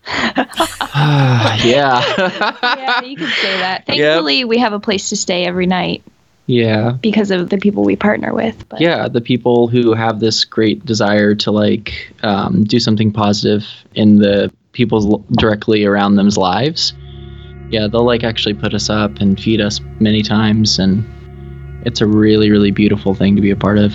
yeah, 1.64 2.02
yeah, 2.18 3.02
you 3.02 3.16
could 3.16 3.28
say 3.28 3.58
that. 3.58 3.84
Thankfully, 3.86 4.44
we 4.44 4.58
have 4.58 4.72
a 4.72 4.80
place 4.80 5.08
to 5.08 5.16
stay 5.16 5.44
every 5.44 5.66
night 5.66 6.04
yeah. 6.46 6.92
because 7.00 7.30
of 7.30 7.48
the 7.50 7.58
people 7.58 7.84
we 7.84 7.96
partner 7.96 8.34
with. 8.34 8.68
But 8.68 8.80
yeah 8.80 9.08
the 9.08 9.20
people 9.20 9.68
who 9.68 9.94
have 9.94 10.20
this 10.20 10.44
great 10.44 10.84
desire 10.84 11.34
to 11.36 11.50
like 11.50 12.12
um, 12.22 12.64
do 12.64 12.78
something 12.78 13.12
positive 13.12 13.66
in 13.94 14.18
the 14.18 14.52
people's 14.72 15.06
l- 15.06 15.24
directly 15.32 15.84
around 15.84 16.16
them's 16.16 16.36
lives 16.36 16.94
yeah 17.70 17.86
they'll 17.86 18.04
like 18.04 18.24
actually 18.24 18.54
put 18.54 18.74
us 18.74 18.90
up 18.90 19.18
and 19.20 19.40
feed 19.40 19.60
us 19.60 19.80
many 20.00 20.22
times 20.22 20.78
and 20.78 21.04
it's 21.86 22.00
a 22.00 22.06
really 22.06 22.50
really 22.50 22.70
beautiful 22.70 23.14
thing 23.14 23.36
to 23.36 23.42
be 23.42 23.50
a 23.50 23.56
part 23.56 23.78
of 23.78 23.94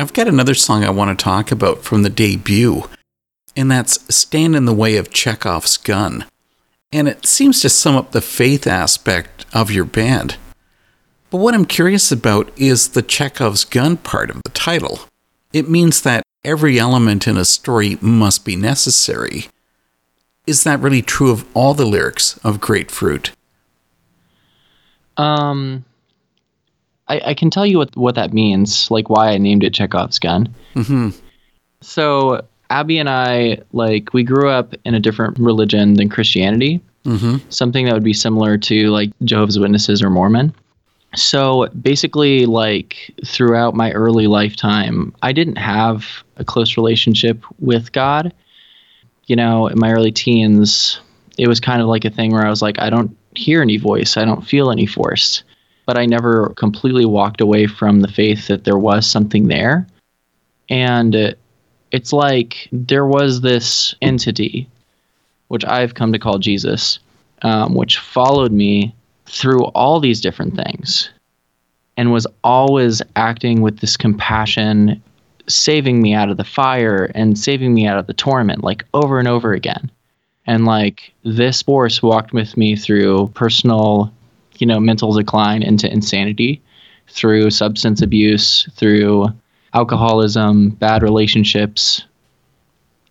I've 0.00 0.14
got 0.14 0.28
another 0.28 0.54
song 0.54 0.82
I 0.82 0.88
want 0.88 1.16
to 1.16 1.22
talk 1.22 1.52
about 1.52 1.84
from 1.84 2.02
the 2.02 2.08
debut, 2.08 2.88
and 3.54 3.70
that's 3.70 4.14
Stand 4.14 4.56
in 4.56 4.64
the 4.64 4.72
Way 4.72 4.96
of 4.96 5.12
Chekhov's 5.12 5.76
Gun. 5.76 6.24
And 6.90 7.06
it 7.06 7.26
seems 7.26 7.60
to 7.60 7.68
sum 7.68 7.96
up 7.96 8.12
the 8.12 8.22
faith 8.22 8.66
aspect 8.66 9.44
of 9.52 9.70
your 9.70 9.84
band. 9.84 10.36
But 11.28 11.36
what 11.36 11.52
I'm 11.52 11.66
curious 11.66 12.10
about 12.10 12.50
is 12.56 12.88
the 12.88 13.02
Chekhov's 13.02 13.64
gun 13.64 13.98
part 13.98 14.30
of 14.30 14.42
the 14.42 14.50
title. 14.50 15.00
It 15.52 15.68
means 15.68 16.00
that 16.00 16.22
every 16.44 16.78
element 16.78 17.28
in 17.28 17.36
a 17.36 17.44
story 17.44 17.98
must 18.00 18.46
be 18.46 18.56
necessary. 18.56 19.48
Is 20.46 20.64
that 20.64 20.80
really 20.80 21.02
true 21.02 21.30
of 21.30 21.44
all 21.54 21.74
the 21.74 21.84
lyrics 21.84 22.38
of 22.38 22.58
GR8FRT? 22.58 23.32
Um, 25.18 25.84
I, 27.10 27.20
I 27.26 27.34
can 27.34 27.50
tell 27.50 27.66
you 27.66 27.76
what, 27.78 27.94
what 27.96 28.14
that 28.14 28.32
means, 28.32 28.90
like 28.90 29.10
why 29.10 29.30
I 29.30 29.38
named 29.38 29.64
it 29.64 29.74
Chekhov's 29.74 30.18
gun. 30.18 30.54
Mm-hmm. 30.76 31.10
So 31.80 32.46
Abby 32.70 32.98
and 32.98 33.10
I, 33.10 33.58
like, 33.72 34.14
we 34.14 34.22
grew 34.22 34.48
up 34.48 34.74
in 34.84 34.94
a 34.94 35.00
different 35.00 35.38
religion 35.38 35.94
than 35.94 36.08
Christianity, 36.08 36.80
Mm-hmm. 37.04 37.48
something 37.48 37.86
that 37.86 37.94
would 37.94 38.04
be 38.04 38.12
similar 38.12 38.58
to 38.58 38.90
like 38.90 39.10
Jehovah's 39.24 39.58
Witnesses 39.58 40.02
or 40.02 40.10
Mormon. 40.10 40.54
So 41.16 41.66
basically, 41.68 42.44
like 42.44 43.10
throughout 43.24 43.74
my 43.74 43.90
early 43.92 44.26
lifetime, 44.26 45.14
I 45.22 45.32
didn't 45.32 45.56
have 45.56 46.04
a 46.36 46.44
close 46.44 46.76
relationship 46.76 47.42
with 47.58 47.92
God. 47.92 48.34
You 49.26 49.36
know, 49.36 49.66
in 49.66 49.78
my 49.78 49.92
early 49.92 50.12
teens, 50.12 51.00
it 51.38 51.48
was 51.48 51.58
kind 51.58 51.80
of 51.80 51.88
like 51.88 52.04
a 52.04 52.10
thing 52.10 52.32
where 52.32 52.46
I 52.46 52.50
was 52.50 52.60
like, 52.60 52.78
I 52.78 52.90
don't 52.90 53.16
hear 53.34 53.62
any 53.62 53.78
voice, 53.78 54.18
I 54.18 54.26
don't 54.26 54.46
feel 54.46 54.70
any 54.70 54.84
force. 54.84 55.42
But 55.86 55.98
I 55.98 56.06
never 56.06 56.50
completely 56.50 57.04
walked 57.04 57.40
away 57.40 57.66
from 57.66 58.00
the 58.00 58.08
faith 58.08 58.46
that 58.48 58.64
there 58.64 58.78
was 58.78 59.06
something 59.06 59.48
there. 59.48 59.86
And 60.68 61.34
it's 61.90 62.12
like 62.12 62.68
there 62.70 63.06
was 63.06 63.40
this 63.40 63.94
entity, 64.00 64.68
which 65.48 65.64
I've 65.64 65.94
come 65.94 66.12
to 66.12 66.18
call 66.18 66.38
Jesus, 66.38 67.00
um, 67.42 67.74
which 67.74 67.98
followed 67.98 68.52
me 68.52 68.94
through 69.26 69.64
all 69.66 70.00
these 70.00 70.20
different 70.20 70.54
things 70.56 71.10
and 71.96 72.12
was 72.12 72.26
always 72.44 73.02
acting 73.16 73.60
with 73.60 73.80
this 73.80 73.96
compassion, 73.96 75.02
saving 75.48 76.00
me 76.00 76.14
out 76.14 76.30
of 76.30 76.36
the 76.36 76.44
fire 76.44 77.10
and 77.14 77.38
saving 77.38 77.74
me 77.74 77.86
out 77.86 77.98
of 77.98 78.06
the 78.06 78.14
torment, 78.14 78.64
like 78.64 78.84
over 78.94 79.18
and 79.18 79.28
over 79.28 79.52
again. 79.52 79.90
And 80.46 80.64
like 80.64 81.12
this 81.24 81.62
force 81.62 82.02
walked 82.02 82.32
with 82.32 82.56
me 82.56 82.76
through 82.76 83.28
personal, 83.34 84.12
you 84.60 84.66
know, 84.66 84.80
mental 84.80 85.12
decline 85.12 85.62
into 85.62 85.90
insanity, 85.90 86.62
through 87.08 87.50
substance 87.50 88.02
abuse, 88.02 88.68
through 88.76 89.26
alcoholism, 89.74 90.70
bad 90.70 91.02
relationships. 91.02 92.04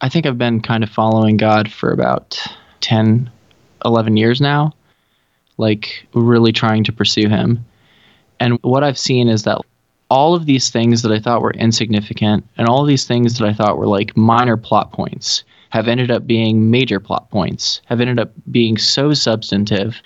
I 0.02 0.10
think 0.10 0.26
I've 0.26 0.38
been 0.38 0.62
kind 0.62 0.84
of 0.84 0.90
following 0.90 1.38
God 1.38 1.72
for 1.72 1.92
about 1.92 2.40
10, 2.82 3.30
11 3.84 4.18
years 4.18 4.40
now 4.40 4.74
like 5.60 6.08
really 6.14 6.52
trying 6.52 6.84
to 6.86 6.92
pursue 6.92 7.30
him. 7.30 7.64
And 8.40 8.58
what 8.64 8.84
I've 8.84 8.98
seen 8.98 9.28
is 9.28 9.44
that 9.44 9.62
all 10.10 10.34
of 10.34 10.48
these 10.48 10.72
things 10.72 11.04
that 11.04 11.12
I 11.12 11.20
thought 11.20 11.42
were 11.42 11.52
insignificant 11.52 12.48
and 12.58 12.68
all 12.68 12.84
these 12.86 13.06
things 13.06 13.38
that 13.38 13.48
I 13.48 13.54
thought 13.54 13.78
were 13.78 13.86
like 13.86 14.18
minor 14.18 14.58
plot 14.58 14.92
points 14.92 15.44
have 15.70 15.88
ended 15.88 16.10
up 16.10 16.26
being 16.26 16.72
major 16.72 17.00
plot 17.00 17.30
points, 17.30 17.82
have 17.86 18.02
ended 18.02 18.20
up 18.20 18.32
being 18.50 18.78
so 18.78 19.14
substantive. 19.14 20.02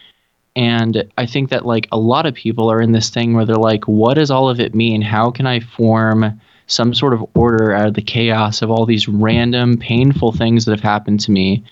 And 0.56 1.12
I 1.18 1.26
think 1.26 1.50
that 1.50 1.66
like 1.66 1.88
a 1.92 1.98
lot 1.98 2.26
of 2.26 2.36
people 2.36 2.72
are 2.72 2.82
in 2.82 2.92
this 2.92 3.10
thing 3.10 3.34
where 3.34 3.46
they're 3.46 3.56
like, 3.56 3.86
what 3.86 4.16
does 4.16 4.30
all 4.30 4.50
of 4.50 4.60
it 4.60 4.76
mean? 4.76 5.02
How 5.02 5.32
can 5.32 5.48
I 5.48 5.60
form 5.60 6.40
some 6.68 6.94
sort 6.94 7.14
of 7.14 7.26
order 7.36 7.74
out 7.74 7.88
of 7.88 7.94
the 7.96 8.02
chaos 8.02 8.62
of 8.62 8.70
all 8.72 8.86
these 8.86 9.08
random, 9.08 9.78
painful 9.78 10.32
things 10.32 10.66
that 10.66 10.72
have 10.72 10.82
happened 10.82 11.20
to 11.22 11.32
me 11.32 11.64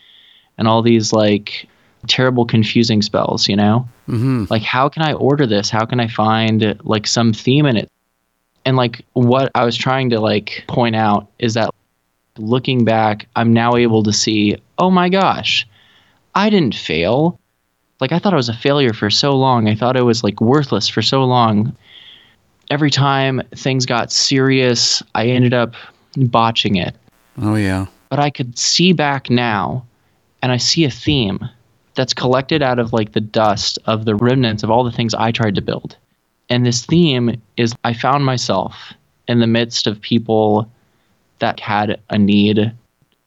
and 0.57 0.67
all 0.67 0.81
these 0.81 1.13
like 1.13 1.67
terrible 2.07 2.45
confusing 2.45 3.01
spells 3.01 3.47
you 3.47 3.55
know 3.55 3.87
Mm-hmm. 4.07 4.45
like 4.49 4.63
how 4.63 4.89
can 4.89 5.03
i 5.03 5.13
order 5.13 5.45
this 5.45 5.69
how 5.69 5.85
can 5.85 5.99
i 6.01 6.07
find 6.07 6.77
like 6.83 7.07
some 7.07 7.31
theme 7.31 7.65
in 7.65 7.77
it 7.77 7.87
and 8.65 8.75
like 8.75 9.05
what 9.13 9.49
i 9.55 9.63
was 9.63 9.77
trying 9.77 10.09
to 10.09 10.19
like 10.19 10.65
point 10.67 10.95
out 10.97 11.27
is 11.39 11.53
that 11.53 11.69
looking 12.37 12.83
back 12.83 13.27
i'm 13.37 13.53
now 13.53 13.75
able 13.75 14.03
to 14.03 14.11
see 14.11 14.57
oh 14.79 14.89
my 14.91 15.07
gosh 15.07 15.65
i 16.35 16.49
didn't 16.49 16.75
fail 16.75 17.39
like 18.01 18.11
i 18.11 18.19
thought 18.19 18.33
i 18.33 18.37
was 18.37 18.49
a 18.49 18.53
failure 18.53 18.93
for 18.93 19.09
so 19.09 19.35
long 19.37 19.69
i 19.69 19.75
thought 19.75 19.95
i 19.95 20.01
was 20.01 20.23
like 20.23 20.41
worthless 20.41 20.87
for 20.89 21.01
so 21.01 21.23
long 21.23 21.75
every 22.69 22.91
time 22.91 23.41
things 23.55 23.85
got 23.85 24.11
serious 24.11 25.01
i 25.15 25.25
ended 25.27 25.53
up 25.53 25.75
botching 26.17 26.75
it 26.75 26.95
Oh, 27.41 27.55
yeah. 27.55 27.85
but 28.09 28.19
I 28.19 28.29
could 28.29 28.57
see 28.57 28.93
back 28.93 29.29
now 29.29 29.85
and 30.41 30.51
I 30.51 30.57
see 30.57 30.83
a 30.85 30.91
theme 30.91 31.39
that's 31.95 32.13
collected 32.13 32.61
out 32.61 32.79
of 32.79 32.93
like 32.93 33.13
the 33.13 33.21
dust 33.21 33.79
of 33.85 34.05
the 34.05 34.15
remnants 34.15 34.63
of 34.63 34.71
all 34.71 34.83
the 34.83 34.91
things 34.91 35.13
I 35.13 35.31
tried 35.31 35.55
to 35.55 35.61
build. 35.61 35.95
And 36.49 36.65
this 36.65 36.85
theme 36.85 37.41
is 37.57 37.73
I 37.83 37.93
found 37.93 38.25
myself 38.25 38.93
in 39.27 39.39
the 39.39 39.47
midst 39.47 39.87
of 39.87 40.01
people 40.01 40.69
that 41.39 41.59
had 41.59 41.99
a 42.09 42.17
need 42.17 42.71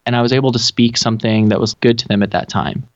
and 0.05 0.15
I 0.15 0.21
was 0.21 0.31
able 0.33 0.51
to 0.51 0.59
speak 0.59 0.97
something 0.97 1.49
that 1.49 1.59
was 1.59 1.73
good 1.75 1.97
to 1.99 2.07
them 2.07 2.21
at 2.21 2.31
that 2.31 2.47
time. 2.47 2.87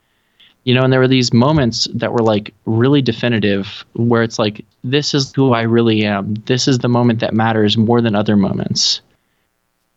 You 0.64 0.74
know, 0.74 0.82
and 0.82 0.92
there 0.92 1.00
were 1.00 1.08
these 1.08 1.32
moments 1.32 1.88
that 1.94 2.12
were 2.12 2.22
like 2.22 2.52
really 2.66 3.00
definitive 3.00 3.84
where 3.94 4.22
it's 4.22 4.38
like, 4.38 4.64
this 4.84 5.14
is 5.14 5.32
who 5.34 5.52
I 5.52 5.62
really 5.62 6.04
am. 6.04 6.34
This 6.46 6.68
is 6.68 6.78
the 6.78 6.88
moment 6.88 7.20
that 7.20 7.32
matters 7.32 7.78
more 7.78 8.00
than 8.02 8.14
other 8.14 8.36
moments 8.36 9.00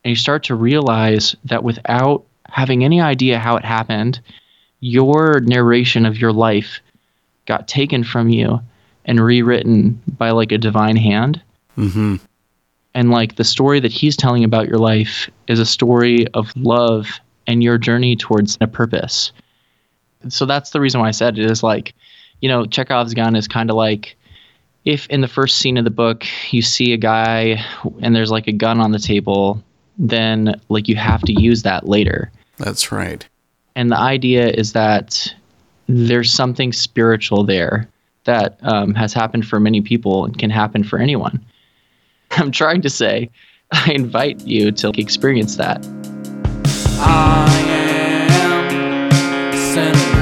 and 0.04 0.10
you 0.10 0.16
start 0.16 0.44
to 0.44 0.54
realize 0.54 1.34
that 1.44 1.64
without 1.64 2.24
having 2.48 2.84
any 2.84 3.00
idea 3.00 3.38
how 3.38 3.56
it 3.56 3.64
happened, 3.64 4.20
your 4.80 5.40
narration 5.40 6.04
of 6.04 6.18
your 6.18 6.32
life 6.32 6.80
got 7.46 7.66
taken 7.66 8.04
from 8.04 8.28
you 8.28 8.60
and 9.06 9.20
rewritten 9.20 10.00
by 10.06 10.30
like 10.30 10.52
a 10.52 10.58
divine 10.58 10.96
hand. 10.96 11.40
Mm-hmm. 11.78 12.16
And 12.94 13.10
like 13.10 13.36
the 13.36 13.44
story 13.44 13.80
that 13.80 13.92
he's 13.92 14.16
telling 14.16 14.44
about 14.44 14.68
your 14.68 14.78
life 14.78 15.28
is 15.48 15.58
a 15.58 15.66
story 15.66 16.26
of 16.28 16.54
love 16.54 17.08
and 17.46 17.62
your 17.62 17.78
journey 17.78 18.14
towards 18.14 18.58
a 18.60 18.66
purpose. 18.66 19.32
So 20.32 20.46
that's 20.46 20.70
the 20.70 20.80
reason 20.80 21.00
why 21.00 21.08
I 21.08 21.12
said 21.12 21.38
it 21.38 21.50
is 21.50 21.62
like, 21.62 21.94
you 22.40 22.48
know, 22.48 22.66
Chekhov's 22.66 23.14
gun 23.14 23.36
is 23.36 23.48
kind 23.48 23.70
of 23.70 23.76
like 23.76 24.16
if 24.84 25.06
in 25.08 25.20
the 25.20 25.28
first 25.28 25.58
scene 25.58 25.76
of 25.78 25.84
the 25.84 25.90
book 25.90 26.24
you 26.50 26.62
see 26.62 26.92
a 26.92 26.96
guy 26.96 27.64
and 28.00 28.14
there's 28.14 28.30
like 28.30 28.46
a 28.46 28.52
gun 28.52 28.80
on 28.80 28.92
the 28.92 28.98
table, 28.98 29.62
then 29.98 30.60
like 30.68 30.88
you 30.88 30.96
have 30.96 31.22
to 31.22 31.32
use 31.32 31.62
that 31.62 31.88
later. 31.88 32.30
That's 32.58 32.92
right. 32.92 33.26
And 33.76 33.90
the 33.90 33.98
idea 33.98 34.48
is 34.48 34.72
that 34.72 35.34
there's 35.88 36.32
something 36.32 36.72
spiritual 36.72 37.44
there 37.44 37.88
that 38.24 38.58
um, 38.62 38.94
has 38.94 39.12
happened 39.12 39.46
for 39.46 39.60
many 39.60 39.80
people 39.80 40.24
and 40.24 40.38
can 40.38 40.50
happen 40.50 40.84
for 40.84 40.98
anyone. 40.98 41.44
I'm 42.32 42.50
trying 42.50 42.82
to 42.82 42.90
say, 42.90 43.30
I 43.72 43.92
invite 43.92 44.40
you 44.46 44.72
to 44.72 44.92
experience 44.98 45.56
that. 45.56 45.86
I 46.96 47.48
am 49.76 50.13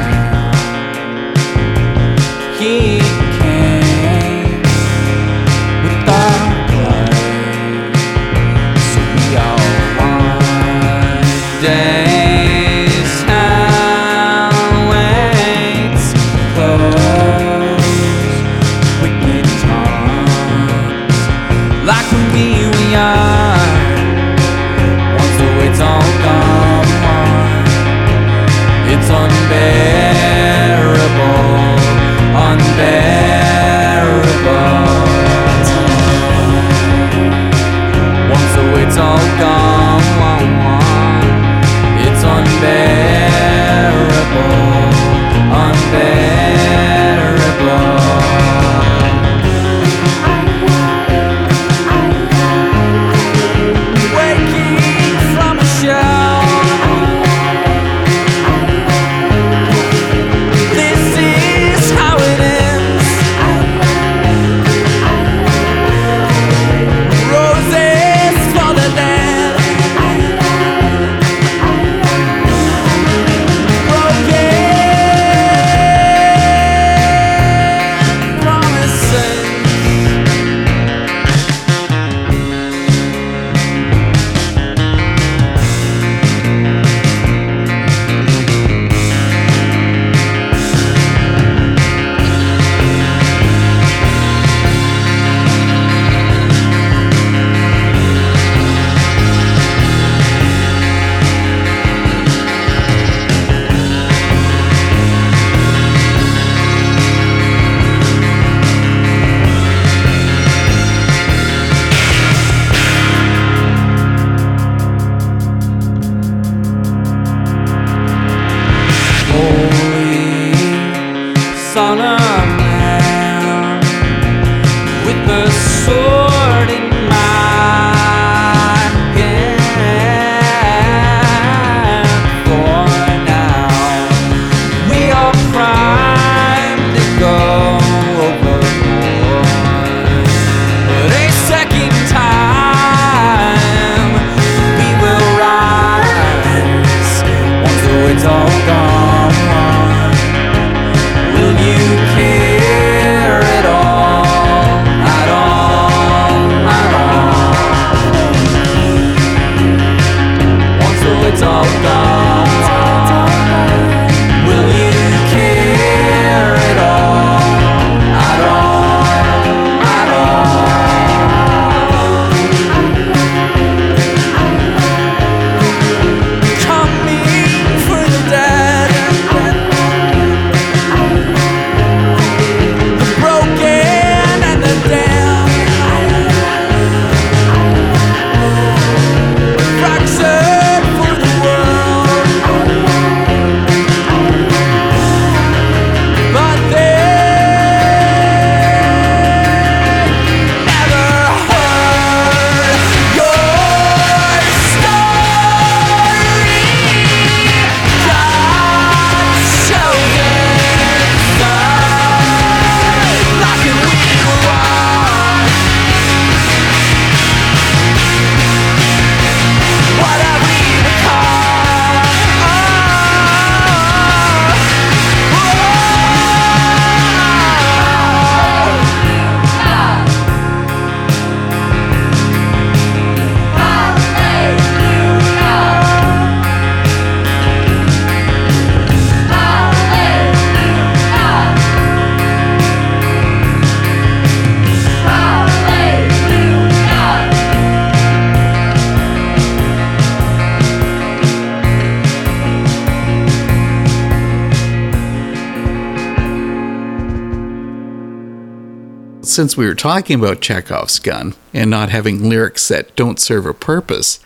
Since 259.33 259.57
we 259.57 259.65
were 259.65 259.75
talking 259.75 260.19
about 260.19 260.43
Chekhov's 260.43 260.99
gun 260.99 261.33
and 261.55 261.71
not 261.71 261.89
having 261.89 262.29
lyrics 262.29 262.69
that 262.69 262.95
don't 262.97 263.19
serve 263.19 263.47
a 263.47 263.55
purpose, 263.55 264.21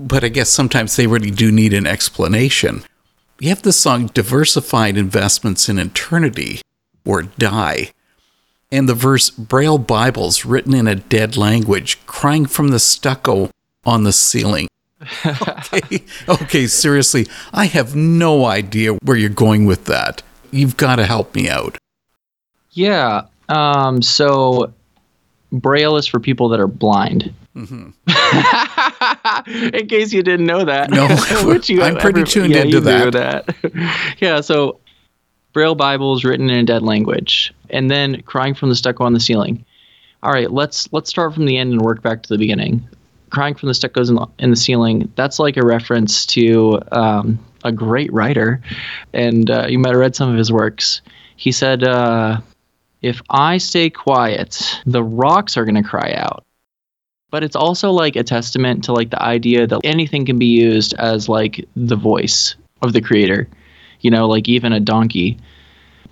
but 0.00 0.24
I 0.24 0.30
guess 0.30 0.50
sometimes 0.50 0.96
they 0.96 1.06
really 1.06 1.30
do 1.30 1.52
need 1.52 1.72
an 1.72 1.86
explanation. 1.86 2.82
You 3.38 3.50
have 3.50 3.62
the 3.62 3.72
song 3.72 4.08
Diversified 4.08 4.96
Investments 4.96 5.68
in 5.68 5.78
Eternity, 5.78 6.60
or 7.06 7.22
Die, 7.22 7.92
and 8.72 8.88
the 8.88 8.96
verse 8.96 9.30
Braille 9.30 9.78
Bibles 9.78 10.44
written 10.44 10.74
in 10.74 10.88
a 10.88 10.96
dead 10.96 11.36
language, 11.36 12.04
crying 12.06 12.46
from 12.46 12.70
the 12.70 12.80
stucco 12.80 13.48
on 13.84 14.02
the 14.02 14.12
ceiling. 14.12 14.66
okay, 15.24 16.02
okay, 16.28 16.66
seriously, 16.66 17.28
I 17.52 17.66
have 17.66 17.94
no 17.94 18.46
idea 18.46 18.94
where 18.94 19.16
you're 19.16 19.28
going 19.28 19.66
with 19.66 19.84
that. 19.84 20.24
You've 20.50 20.76
got 20.76 20.96
to 20.96 21.06
help 21.06 21.32
me 21.36 21.48
out. 21.48 21.78
Yeah. 22.72 23.26
Um, 23.52 24.00
so 24.00 24.72
Braille 25.52 25.96
is 25.96 26.06
for 26.06 26.18
people 26.18 26.48
that 26.48 26.60
are 26.60 26.66
blind. 26.66 27.34
In 27.54 27.92
case 29.88 30.12
you 30.12 30.22
didn't 30.22 30.46
know 30.46 30.64
that. 30.64 30.90
No, 30.90 31.04
I'm 31.84 31.98
pretty 31.98 32.24
tuned 32.24 32.54
into 32.54 32.76
you 32.76 32.80
that. 32.80 33.12
that. 33.12 34.16
yeah, 34.20 34.40
so 34.40 34.80
Braille 35.52 35.74
Bible 35.74 36.16
is 36.16 36.24
written 36.24 36.48
in 36.48 36.56
a 36.60 36.64
dead 36.64 36.82
language, 36.82 37.52
and 37.68 37.90
then 37.90 38.22
crying 38.22 38.54
from 38.54 38.70
the 38.70 38.74
stucco 38.74 39.04
on 39.04 39.12
the 39.12 39.20
ceiling. 39.20 39.62
All 40.22 40.32
right, 40.32 40.50
let's 40.50 40.90
let's 40.92 41.10
start 41.10 41.34
from 41.34 41.44
the 41.44 41.58
end 41.58 41.72
and 41.72 41.82
work 41.82 42.00
back 42.00 42.22
to 42.22 42.28
the 42.30 42.38
beginning. 42.38 42.88
Crying 43.28 43.54
from 43.54 43.66
the 43.68 43.74
stuccos 43.74 44.08
in 44.08 44.14
the, 44.14 44.26
in 44.38 44.50
the 44.50 44.56
ceiling. 44.56 45.12
That's 45.16 45.38
like 45.38 45.58
a 45.58 45.64
reference 45.64 46.24
to 46.26 46.80
um, 46.92 47.38
a 47.64 47.72
great 47.72 48.10
writer, 48.14 48.62
and 49.12 49.50
uh, 49.50 49.66
you 49.68 49.78
might 49.78 49.90
have 49.90 49.98
read 49.98 50.16
some 50.16 50.30
of 50.30 50.38
his 50.38 50.50
works. 50.50 51.02
He 51.36 51.52
said, 51.52 51.84
uh, 51.84 52.40
"If 53.02 53.20
I 53.30 53.58
stay 53.58 53.90
quiet, 53.90 54.80
the 54.86 55.02
rocks 55.02 55.56
are 55.56 55.64
going 55.64 55.82
to 55.82 55.88
cry 55.88 56.12
out." 56.14 56.44
but 57.32 57.42
it's 57.42 57.56
also 57.56 57.90
like 57.90 58.14
a 58.14 58.22
testament 58.22 58.84
to 58.84 58.92
like 58.92 59.10
the 59.10 59.20
idea 59.20 59.66
that 59.66 59.80
anything 59.82 60.24
can 60.24 60.38
be 60.38 60.46
used 60.46 60.94
as 60.98 61.28
like 61.28 61.66
the 61.74 61.96
voice 61.96 62.54
of 62.82 62.92
the 62.92 63.00
creator 63.00 63.48
you 64.02 64.10
know 64.10 64.28
like 64.28 64.48
even 64.48 64.72
a 64.72 64.78
donkey 64.78 65.36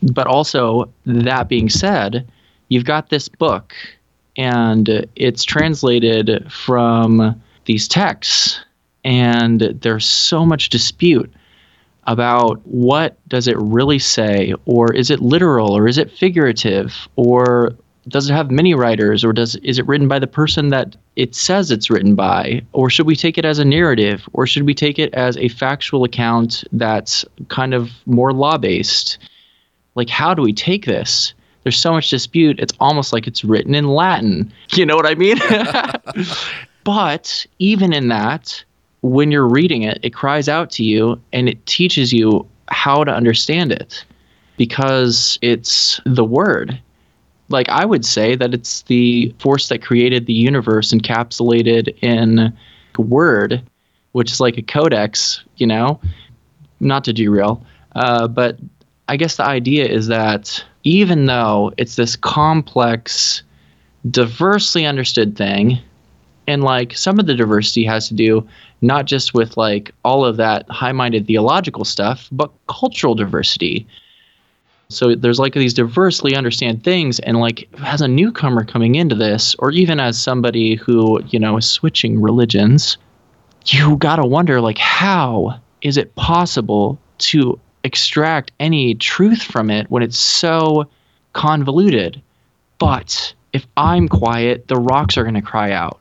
but 0.03 0.27
also 0.27 0.91
that 1.07 1.49
being 1.49 1.69
said 1.69 2.27
you've 2.69 2.85
got 2.85 3.11
this 3.11 3.29
book 3.29 3.75
and 4.37 5.07
it's 5.15 5.45
translated 5.45 6.51
from 6.51 7.41
these 7.67 7.87
texts 7.87 8.61
and 9.05 9.61
there's 9.83 10.07
so 10.07 10.45
much 10.45 10.71
dispute 10.71 11.31
about 12.05 12.61
what 12.67 13.17
does 13.29 13.47
it 13.47 13.57
really 13.59 13.99
say 13.99 14.55
or 14.65 14.93
is 14.93 15.11
it 15.11 15.21
literal 15.21 15.77
or 15.77 15.87
is 15.87 15.99
it 15.99 16.11
figurative 16.11 17.09
or 17.17 17.75
does 18.09 18.29
it 18.29 18.33
have 18.33 18.51
many 18.51 18.75
writers 18.75 19.23
or 19.25 19.33
does 19.33 19.57
is 19.57 19.79
it 19.79 19.87
written 19.87 20.09
by 20.09 20.19
the 20.19 20.27
person 20.27 20.69
that 20.69 20.97
it 21.17 21.35
says 21.35 21.71
it's 21.71 21.91
written 21.91 22.15
by 22.15 22.63
or 22.73 22.89
should 22.89 23.07
we 23.07 23.15
take 23.15 23.37
it 23.37 23.45
as 23.45 23.59
a 23.59 23.65
narrative 23.65 24.29
or 24.33 24.47
should 24.47 24.65
we 24.65 24.75
take 24.75 24.99
it 24.99 25.13
as 25.15 25.37
a 25.37 25.49
factual 25.49 26.05
account 26.05 26.65
that's 26.73 27.25
kind 27.49 27.75
of 27.75 27.91
more 28.07 28.33
law 28.33 28.57
based 28.57 29.19
like 29.95 30.09
how 30.09 30.33
do 30.35 30.43
we 30.43 30.53
take 30.53 30.87
this? 30.87 31.35
There's 31.63 31.77
so 31.77 31.93
much 31.93 32.09
dispute 32.09 32.59
it's 32.59 32.73
almost 32.81 33.13
like 33.13 33.27
it's 33.27 33.45
written 33.45 33.75
in 33.75 33.89
latin. 33.89 34.53
You 34.73 34.87
know 34.87 34.97
what 34.97 35.07
i 35.07 35.15
mean? 35.15 35.39
But 36.85 37.47
even 37.59 37.93
in 37.93 38.09
that 38.09 38.65
when 39.03 39.31
you're 39.31 39.49
reading 39.49 39.83
it 39.83 39.99
it 40.03 40.11
cries 40.11 40.49
out 40.49 40.71
to 40.71 40.85
you 40.85 41.21
and 41.33 41.49
it 41.49 41.65
teaches 41.67 42.13
you 42.13 42.47
how 42.69 43.03
to 43.03 43.13
understand 43.13 43.73
it 43.73 44.05
because 44.57 45.39
it's 45.43 46.01
the 46.05 46.25
word 46.25 46.81
like 47.51 47.69
I 47.69 47.85
would 47.85 48.05
say 48.05 48.37
that 48.37 48.55
it's 48.55 48.83
the 48.83 49.35
force 49.41 49.69
that 49.69 49.83
created 49.83 50.27
the 50.27 50.33
universe 50.33 50.93
encapsulated 50.93 51.97
in 52.01 52.57
word, 52.99 53.63
which 54.13 54.31
is 54.31 54.41
like 54.41 54.57
a 54.57 54.63
codex, 54.63 55.43
you 55.57 55.67
know, 55.67 56.01
not 56.79 57.05
to 57.05 57.13
derail. 57.13 57.65
Uh, 57.95 58.29
but 58.29 58.59
I 59.09 59.17
guess 59.17 59.37
the 59.37 59.45
idea 59.45 59.87
is 59.87 60.07
that 60.07 60.65
even 60.85 61.27
though 61.27 61.73
it's 61.77 61.97
this 61.97 62.17
complex, 62.17 63.43
diversely 64.11 64.87
understood 64.87 65.37
thing, 65.37 65.79
and 66.47 66.65
like 66.65 66.97
some 66.97 67.19
of 67.19 67.27
the 67.27 67.35
diversity 67.35 67.85
has 67.85 68.09
to 68.09 68.15
do 68.15 68.47
not 68.83 69.05
just 69.05 69.35
with 69.35 69.57
like 69.57 69.93
all 70.05 70.25
of 70.25 70.37
that 70.39 70.69
high 70.71 70.93
minded 70.93 71.27
theological 71.27 71.85
stuff, 71.85 72.29
but 72.33 72.51
cultural 72.67 73.15
diversity. 73.15 73.87
So 74.89 75.15
there's 75.15 75.39
like 75.39 75.55
these 75.55 75.75
diversely 75.75 76.35
understand 76.35 76.83
things, 76.83 77.21
and 77.21 77.39
like 77.39 77.69
as 77.85 78.01
a 78.01 78.09
newcomer 78.09 78.65
coming 78.65 78.97
into 78.97 79.15
this, 79.15 79.55
or 79.61 79.71
even 79.71 80.01
as 80.01 80.21
somebody 80.21 80.75
who 80.75 81.23
you 81.29 81.39
know 81.39 81.57
is 81.59 81.69
switching 81.69 82.21
religions, 82.21 82.99
you 83.67 83.97
gotta 83.97 84.27
wonder 84.27 84.61
like 84.61 84.79
how 84.79 85.61
is 85.83 85.97
it 85.97 86.15
possible 86.17 86.99
to 87.19 87.59
extract 87.85 88.53
any 88.61 88.95
truth 88.95 89.43
from 89.43 89.71
it 89.71 89.91
when 89.91 90.03
it's 90.03 90.19
so 90.19 90.89
convoluted? 91.33 92.21
But 92.79 93.35
if 93.53 93.67
I'm 93.77 94.09
quiet, 94.09 94.69
the 94.69 94.77
rocks 94.77 95.17
are 95.17 95.23
going 95.23 95.35
to 95.35 95.43
cry 95.43 95.73
out. 95.73 96.01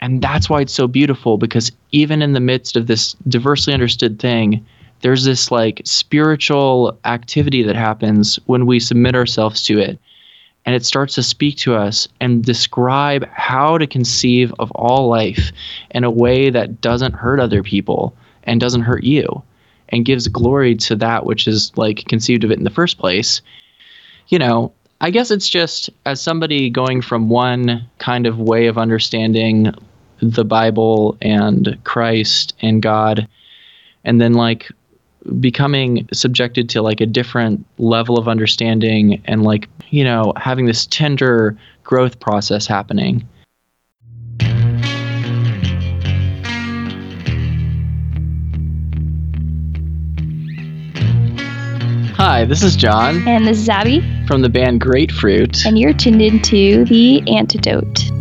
And 0.00 0.22
that's 0.22 0.48
why 0.48 0.60
it's 0.60 0.72
so 0.72 0.86
beautiful 0.86 1.38
because 1.38 1.72
even 1.92 2.22
in 2.22 2.32
the 2.32 2.40
midst 2.40 2.76
of 2.76 2.86
this 2.86 3.14
diversely 3.28 3.74
understood 3.74 4.18
thing, 4.18 4.64
there's 5.00 5.24
this 5.24 5.50
like 5.50 5.82
spiritual 5.84 6.98
activity 7.04 7.62
that 7.62 7.76
happens 7.76 8.38
when 8.46 8.66
we 8.66 8.80
submit 8.80 9.14
ourselves 9.14 9.62
to 9.64 9.78
it. 9.78 9.98
And 10.66 10.74
it 10.74 10.84
starts 10.84 11.14
to 11.14 11.22
speak 11.22 11.56
to 11.58 11.74
us 11.74 12.08
and 12.20 12.44
describe 12.44 13.26
how 13.32 13.78
to 13.78 13.86
conceive 13.86 14.52
of 14.58 14.70
all 14.72 15.08
life 15.08 15.50
in 15.90 16.04
a 16.04 16.10
way 16.10 16.50
that 16.50 16.80
doesn't 16.80 17.14
hurt 17.14 17.40
other 17.40 17.62
people 17.62 18.14
and 18.44 18.60
doesn't 18.60 18.82
hurt 18.82 19.04
you 19.04 19.42
and 19.88 20.04
gives 20.04 20.28
glory 20.28 20.74
to 20.74 20.96
that 20.96 21.24
which 21.24 21.48
is 21.48 21.72
like 21.76 22.04
conceived 22.06 22.44
of 22.44 22.50
it 22.50 22.58
in 22.58 22.64
the 22.64 22.70
first 22.70 22.98
place. 22.98 23.40
You 24.28 24.38
know, 24.38 24.72
I 25.00 25.10
guess 25.10 25.30
it's 25.30 25.48
just 25.48 25.90
as 26.04 26.20
somebody 26.20 26.68
going 26.70 27.00
from 27.00 27.30
one 27.30 27.88
kind 27.98 28.26
of 28.26 28.38
way 28.38 28.66
of 28.66 28.76
understanding 28.76 29.72
the 30.20 30.44
Bible 30.44 31.16
and 31.20 31.78
Christ 31.84 32.54
and 32.60 32.82
God, 32.82 33.28
and 34.04 34.20
then 34.20 34.34
like 34.34 34.70
becoming 35.40 36.08
subjected 36.12 36.68
to 36.70 36.82
like 36.82 37.00
a 37.00 37.06
different 37.06 37.64
level 37.78 38.18
of 38.18 38.28
understanding 38.28 39.22
and 39.26 39.42
like, 39.42 39.68
you 39.90 40.04
know, 40.04 40.32
having 40.36 40.66
this 40.66 40.86
tender 40.86 41.56
growth 41.84 42.20
process 42.20 42.66
happening. 42.66 43.26
Hi, 52.16 52.44
this 52.44 52.64
is 52.64 52.74
John 52.74 53.26
And 53.28 53.46
this 53.46 53.58
is 53.58 53.68
Abby, 53.68 54.00
from 54.26 54.42
the 54.42 54.48
band 54.48 54.80
GR8FRT. 54.80 55.64
and 55.66 55.78
you're 55.78 55.92
tuned 55.92 56.20
into 56.20 56.84
The 56.86 57.22
Antidote. 57.28 58.17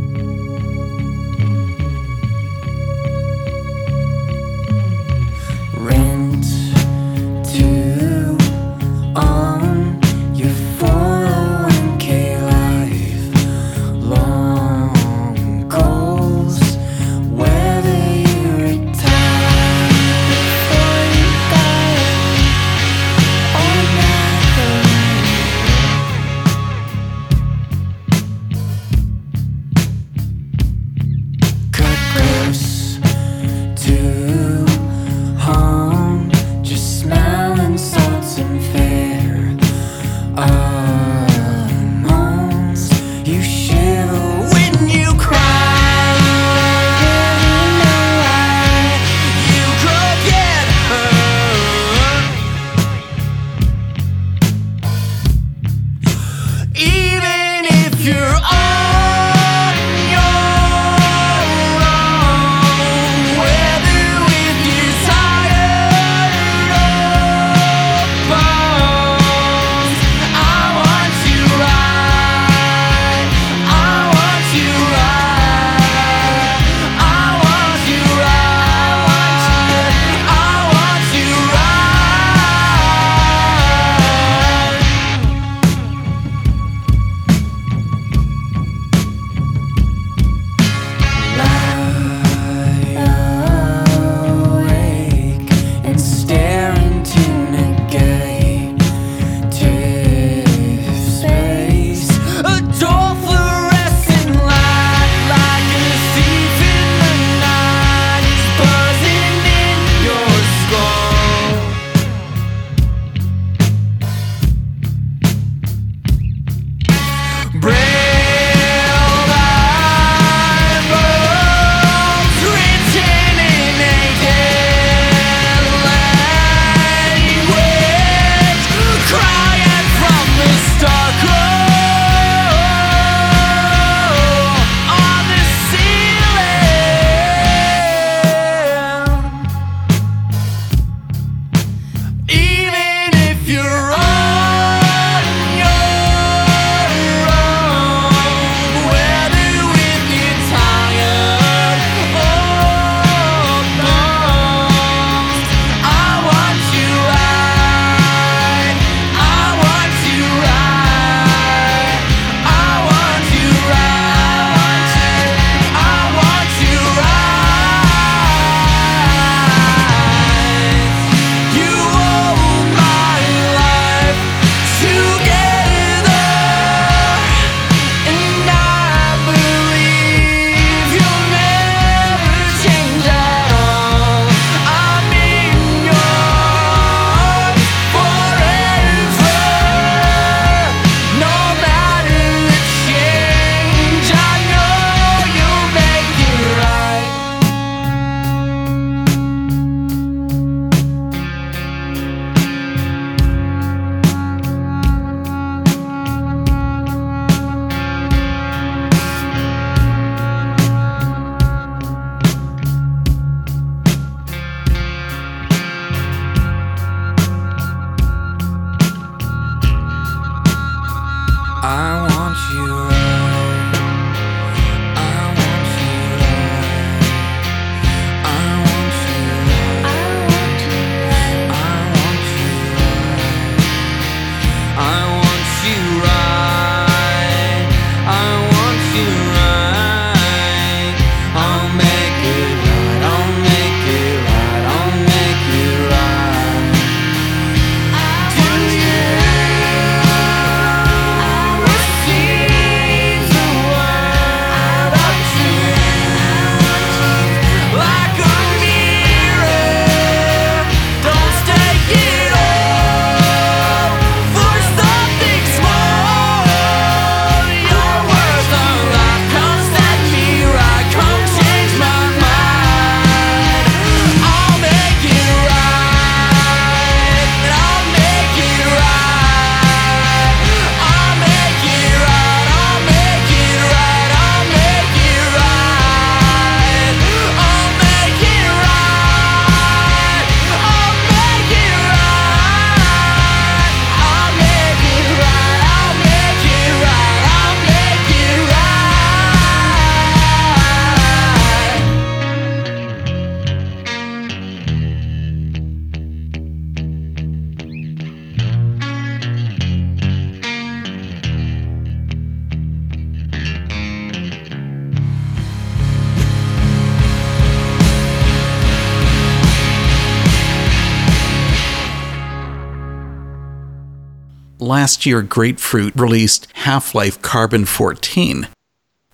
Last 324.88 325.06
year 325.06 325.22
GR8FRT 325.22 326.00
released 326.00 326.48
Half 326.54 326.96
Life 326.96 327.22
Carbon 327.22 327.66
14. 327.66 328.48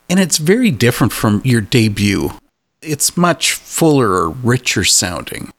And 0.07 0.19
it's 0.19 0.38
very 0.38 0.69
different 0.69 1.12
from 1.12 1.41
your 1.43 1.62
debut. 1.62 2.29
It's 2.83 3.17
much 3.17 3.53
fuller 3.53 4.09
or 4.09 4.29
richer 4.29 4.83
sounding. 4.83 5.51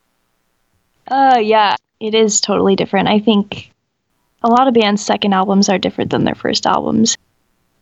Uh, 1.08 1.40
yeah, 1.42 1.74
it 1.98 2.14
is 2.14 2.40
totally 2.40 2.76
different. 2.76 3.08
I 3.08 3.18
think 3.18 3.72
a 4.44 4.48
lot 4.48 4.68
of 4.68 4.74
bands' 4.74 5.04
second 5.04 5.32
albums 5.32 5.68
are 5.68 5.78
different 5.78 6.12
than 6.12 6.22
their 6.22 6.36
first 6.36 6.64
albums. 6.64 7.18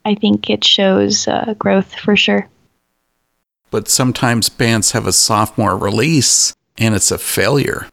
I 0.07 0.15
think 0.15 0.49
it 0.49 0.65
shows 0.65 1.29
uh, 1.29 1.53
growth 1.59 1.95
for 1.95 2.17
sure. 2.17 2.49
But 3.71 3.89
sometimes 3.89 4.49
bands 4.49 4.93
have 4.93 5.07
a 5.07 5.13
sophomore 5.13 5.77
release 5.77 6.55
and 6.79 6.95
it's 6.95 7.11
a 7.11 7.19
failure. 7.19 7.91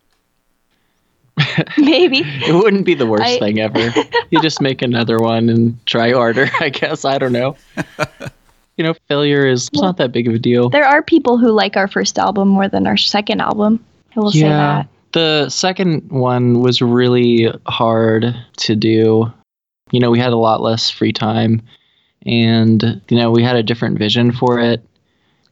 Maybe. 1.77 2.21
It 2.25 2.53
wouldn't 2.53 2.85
be 2.85 2.93
the 2.95 3.07
worst 3.07 3.23
I- 3.23 3.39
thing 3.39 3.59
ever. 3.59 3.93
you 4.29 4.41
just 4.41 4.61
make 4.61 4.81
another 4.81 5.19
one 5.19 5.49
and 5.49 5.85
try 5.85 6.11
harder, 6.11 6.49
I 6.59 6.69
guess. 6.69 7.05
I 7.05 7.17
don't 7.17 7.33
know. 7.33 7.55
you 8.77 8.83
know, 8.83 8.93
failure 9.07 9.47
is 9.47 9.69
it's 9.73 9.81
not 9.81 9.97
that 9.97 10.11
big 10.11 10.27
of 10.27 10.33
a 10.33 10.39
deal. 10.39 10.69
There 10.69 10.85
are 10.85 11.01
people 11.01 11.37
who 11.37 11.51
like 11.51 11.77
our 11.77 11.87
first 11.87 12.17
album 12.17 12.47
more 12.47 12.67
than 12.67 12.87
our 12.87 12.97
second 12.97 13.41
album. 13.41 13.83
I 14.15 14.19
will 14.19 14.31
say 14.31 14.41
that. 14.43 14.87
The 15.11 15.49
second 15.49 16.11
one 16.11 16.61
was 16.61 16.81
really 16.81 17.51
hard 17.65 18.35
to 18.57 18.75
do. 18.75 19.31
You 19.91 19.99
know, 19.99 20.11
we 20.11 20.19
had 20.19 20.33
a 20.33 20.37
lot 20.37 20.61
less 20.61 20.89
free 20.89 21.13
time 21.13 21.61
and, 22.25 23.01
you 23.09 23.17
know, 23.17 23.31
we 23.31 23.43
had 23.43 23.55
a 23.55 23.63
different 23.63 23.97
vision 23.97 24.31
for 24.31 24.59
it. 24.59 24.83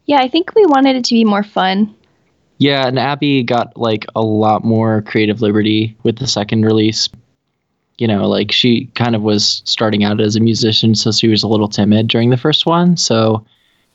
Yeah, 0.05 0.19
I 0.19 0.27
think 0.29 0.53
we 0.55 0.65
wanted 0.65 0.95
it 0.95 1.05
to 1.05 1.15
be 1.15 1.25
more 1.25 1.43
fun. 1.43 1.93
Yeah, 2.59 2.87
and 2.87 2.97
Abby 2.97 3.43
got 3.43 3.77
like 3.77 4.05
a 4.15 4.21
lot 4.21 4.63
more 4.63 5.01
creative 5.03 5.41
liberty 5.41 5.95
with 6.03 6.17
the 6.17 6.27
second 6.27 6.65
release. 6.65 7.09
You 7.99 8.07
know, 8.07 8.27
like 8.27 8.51
she 8.51 8.85
kind 8.95 9.15
of 9.15 9.21
was 9.21 9.61
starting 9.65 10.03
out 10.03 10.21
as 10.21 10.35
a 10.35 10.39
musician, 10.39 10.95
so 10.95 11.11
she 11.11 11.27
was 11.27 11.43
a 11.43 11.47
little 11.47 11.67
timid 11.67 12.07
during 12.07 12.29
the 12.29 12.37
first 12.37 12.65
one. 12.65 12.95
So, 12.97 13.45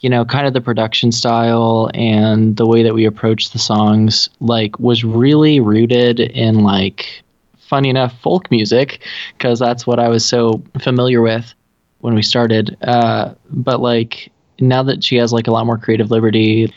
you 0.01 0.11
know, 0.11 0.25
kind 0.25 0.47
of 0.47 0.55
the 0.55 0.61
production 0.61 1.13
style 1.13 1.91
and 1.95 2.57
the 2.57 2.67
way 2.67 2.83
that 2.83 2.95
we 2.95 3.05
approached 3.05 3.53
the 3.53 3.61
songs, 3.61 4.29
like, 4.41 4.79
was 4.81 5.05
really 5.05 5.61
rooted 5.61 6.19
in 6.19 6.65
like, 6.65 7.23
funny 7.59 7.89
enough, 7.89 8.13
folk 8.21 8.51
music, 8.51 9.01
because 9.39 9.59
that's 9.61 9.87
what 9.87 10.01
I 10.01 10.09
was 10.09 10.27
so 10.27 10.63
familiar 10.81 11.23
with 11.23 11.55
when 12.01 12.15
we 12.15 12.23
started. 12.23 12.77
Uh, 12.83 13.35
but 13.51 13.81
like, 13.81 14.33
now 14.59 14.83
that 14.83 15.05
she 15.05 15.17
has 15.17 15.33
like 15.33 15.47
a 15.47 15.53
lot 15.53 15.67
more 15.67 15.79
creative 15.79 16.11
liberty, 16.11 16.73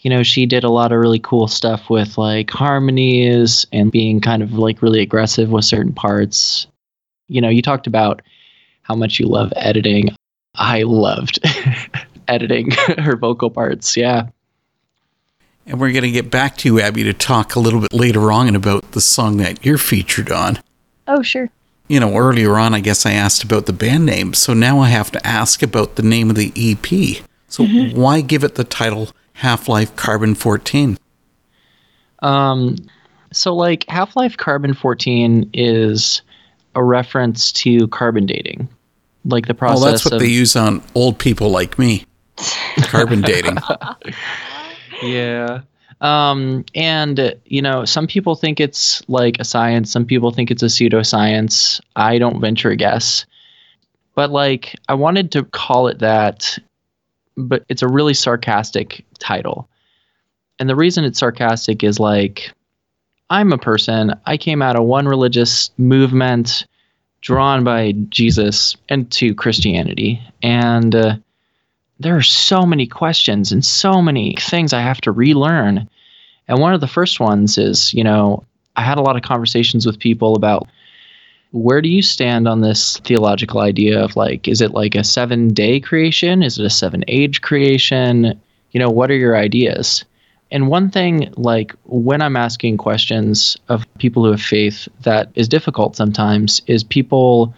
you 0.00 0.10
know, 0.10 0.22
she 0.22 0.46
did 0.46 0.64
a 0.64 0.70
lot 0.70 0.92
of 0.92 0.98
really 0.98 1.18
cool 1.18 1.48
stuff 1.48 1.90
with 1.90 2.16
like 2.16 2.50
harmonies 2.50 3.66
and 3.72 3.90
being 3.90 4.20
kind 4.20 4.42
of 4.42 4.52
like 4.52 4.80
really 4.80 5.00
aggressive 5.00 5.50
with 5.50 5.64
certain 5.64 5.92
parts. 5.92 6.66
You 7.26 7.40
know, 7.40 7.48
you 7.48 7.62
talked 7.62 7.86
about 7.86 8.22
how 8.82 8.94
much 8.94 9.18
you 9.18 9.26
love 9.26 9.52
editing. 9.56 10.14
I 10.54 10.82
loved 10.84 11.40
editing 12.28 12.70
her 12.98 13.16
vocal 13.16 13.50
parts. 13.50 13.96
Yeah. 13.96 14.28
And 15.66 15.80
we're 15.80 15.92
going 15.92 16.04
to 16.04 16.10
get 16.10 16.30
back 16.30 16.56
to 16.58 16.68
you, 16.68 16.80
Abby, 16.80 17.02
to 17.04 17.12
talk 17.12 17.54
a 17.54 17.60
little 17.60 17.80
bit 17.80 17.92
later 17.92 18.32
on 18.32 18.54
about 18.54 18.92
the 18.92 19.02
song 19.02 19.36
that 19.38 19.64
you're 19.66 19.76
featured 19.76 20.30
on. 20.30 20.60
Oh, 21.06 21.22
sure. 21.22 21.50
You 21.88 22.00
know, 22.00 22.16
earlier 22.16 22.56
on, 22.56 22.72
I 22.72 22.80
guess 22.80 23.04
I 23.04 23.12
asked 23.12 23.42
about 23.42 23.66
the 23.66 23.72
band 23.72 24.06
name, 24.06 24.32
so 24.32 24.54
now 24.54 24.78
I 24.78 24.88
have 24.88 25.10
to 25.10 25.26
ask 25.26 25.62
about 25.62 25.96
the 25.96 26.02
name 26.02 26.30
of 26.30 26.36
the 26.36 26.52
EP. 26.56 27.22
So, 27.48 27.64
mm-hmm. 27.64 27.98
why 27.98 28.20
give 28.20 28.44
it 28.44 28.54
the 28.54 28.64
title 28.64 29.10
Half 29.38 29.68
Life 29.68 29.94
Carbon 29.96 30.34
14? 30.34 30.98
Um, 32.20 32.76
so 33.32 33.54
like 33.54 33.84
Half-Life 33.88 34.36
Carbon 34.36 34.74
14 34.74 35.50
is 35.54 36.22
a 36.74 36.82
reference 36.82 37.52
to 37.52 37.86
carbon 37.88 38.26
dating. 38.26 38.68
Like 39.24 39.46
the 39.46 39.54
process 39.54 39.82
Oh, 39.82 39.90
that's 39.90 40.04
what 40.04 40.14
of 40.14 40.20
they 40.20 40.26
use 40.26 40.56
on 40.56 40.82
old 40.96 41.18
people 41.18 41.50
like 41.50 41.78
me. 41.78 42.04
Carbon 42.82 43.22
dating. 43.22 43.58
Yeah. 45.00 45.60
Um, 46.00 46.64
and 46.74 47.36
you 47.44 47.62
know, 47.62 47.84
some 47.84 48.08
people 48.08 48.34
think 48.34 48.58
it's 48.58 49.00
like 49.08 49.36
a 49.38 49.44
science, 49.44 49.92
some 49.92 50.04
people 50.04 50.32
think 50.32 50.50
it's 50.50 50.64
a 50.64 50.66
pseudoscience. 50.66 51.80
I 51.94 52.18
don't 52.18 52.40
venture 52.40 52.70
a 52.70 52.76
guess. 52.76 53.24
But 54.16 54.32
like 54.32 54.74
I 54.88 54.94
wanted 54.94 55.30
to 55.32 55.44
call 55.44 55.86
it 55.86 56.00
that, 56.00 56.58
but 57.38 57.64
it's 57.68 57.82
a 57.82 57.88
really 57.88 58.14
sarcastic 58.14 59.04
title. 59.18 59.68
And 60.58 60.68
the 60.68 60.76
reason 60.76 61.04
it's 61.04 61.20
sarcastic 61.20 61.84
is 61.84 62.00
like 62.00 62.52
I'm 63.30 63.52
a 63.52 63.58
person, 63.58 64.14
I 64.26 64.36
came 64.36 64.62
out 64.62 64.76
of 64.76 64.84
one 64.84 65.06
religious 65.06 65.70
movement 65.78 66.66
drawn 67.20 67.62
by 67.64 67.92
Jesus 68.08 68.76
into 68.88 69.34
Christianity. 69.34 70.20
And 70.42 70.94
uh, 70.94 71.16
there 72.00 72.16
are 72.16 72.22
so 72.22 72.64
many 72.64 72.86
questions 72.86 73.52
and 73.52 73.64
so 73.64 74.00
many 74.00 74.34
things 74.38 74.72
I 74.72 74.80
have 74.80 75.00
to 75.02 75.12
relearn. 75.12 75.88
And 76.48 76.60
one 76.60 76.74
of 76.74 76.80
the 76.80 76.86
first 76.86 77.20
ones 77.20 77.58
is, 77.58 77.92
you 77.92 78.02
know, 78.02 78.44
I 78.76 78.82
had 78.82 78.98
a 78.98 79.02
lot 79.02 79.16
of 79.16 79.22
conversations 79.22 79.84
with 79.84 79.98
people 79.98 80.34
about 80.34 80.68
where 81.52 81.80
do 81.80 81.88
you 81.88 82.02
stand 82.02 82.46
on 82.46 82.60
this 82.60 82.98
theological 83.00 83.60
idea 83.60 84.02
of 84.02 84.16
like, 84.16 84.46
is 84.48 84.60
it 84.60 84.72
like 84.72 84.94
a 84.94 85.04
seven 85.04 85.48
day 85.48 85.80
creation? 85.80 86.42
Is 86.42 86.58
it 86.58 86.64
a 86.66 86.70
seven 86.70 87.04
age 87.08 87.40
creation? 87.40 88.38
You 88.72 88.80
know, 88.80 88.90
what 88.90 89.10
are 89.10 89.16
your 89.16 89.36
ideas? 89.36 90.04
And 90.50 90.68
one 90.68 90.90
thing, 90.90 91.32
like 91.36 91.74
when 91.84 92.20
I'm 92.22 92.36
asking 92.36 92.76
questions 92.78 93.56
of 93.68 93.84
people 93.98 94.24
who 94.24 94.30
have 94.30 94.42
faith 94.42 94.88
that 95.02 95.30
is 95.34 95.48
difficult 95.48 95.96
sometimes, 95.96 96.60
is 96.66 96.82
people 96.84 97.54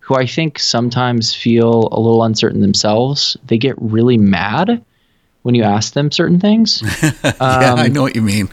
who 0.00 0.14
I 0.16 0.26
think 0.26 0.58
sometimes 0.58 1.34
feel 1.34 1.88
a 1.92 2.00
little 2.00 2.24
uncertain 2.24 2.60
themselves. 2.60 3.36
They 3.46 3.56
get 3.58 3.74
really 3.80 4.16
mad 4.18 4.82
when 5.42 5.54
you 5.54 5.62
ask 5.62 5.92
them 5.94 6.10
certain 6.10 6.40
things. 6.40 6.82
yeah, 7.22 7.74
I 7.76 7.86
Um, 7.86 7.92
know 7.92 8.02
what 8.02 8.14
you 8.16 8.22
mean. 8.22 8.48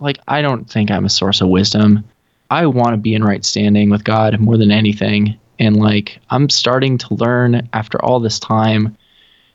like, 0.00 0.18
I 0.28 0.42
don't 0.42 0.68
think 0.70 0.90
I'm 0.90 1.04
a 1.04 1.10
source 1.10 1.40
of 1.40 1.48
wisdom. 1.48 2.04
I 2.50 2.66
want 2.66 2.90
to 2.90 2.96
be 2.96 3.14
in 3.14 3.24
right 3.24 3.44
standing 3.44 3.90
with 3.90 4.04
God 4.04 4.38
more 4.40 4.56
than 4.56 4.70
anything. 4.70 5.38
And 5.58 5.76
like, 5.76 6.18
I'm 6.30 6.48
starting 6.48 6.98
to 6.98 7.14
learn 7.14 7.68
after 7.72 8.02
all 8.04 8.20
this 8.20 8.38
time 8.38 8.96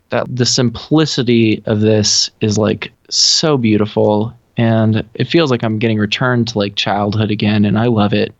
that 0.10 0.26
the 0.34 0.46
simplicity 0.46 1.64
of 1.66 1.82
this 1.82 2.30
is 2.41 2.58
like 2.58 2.91
so 3.10 3.58
beautiful. 3.58 4.34
And 4.58 5.04
it 5.16 5.26
feels 5.26 5.50
like 5.50 5.64
I'm 5.64 5.80
getting 5.80 5.98
returned 5.98 6.50
to 6.50 6.60
like 6.60 6.76
childhood 6.76 7.32
again. 7.32 7.66
And 7.66 7.80
I 7.80 7.86
love 7.86 8.14
it. 8.14 8.34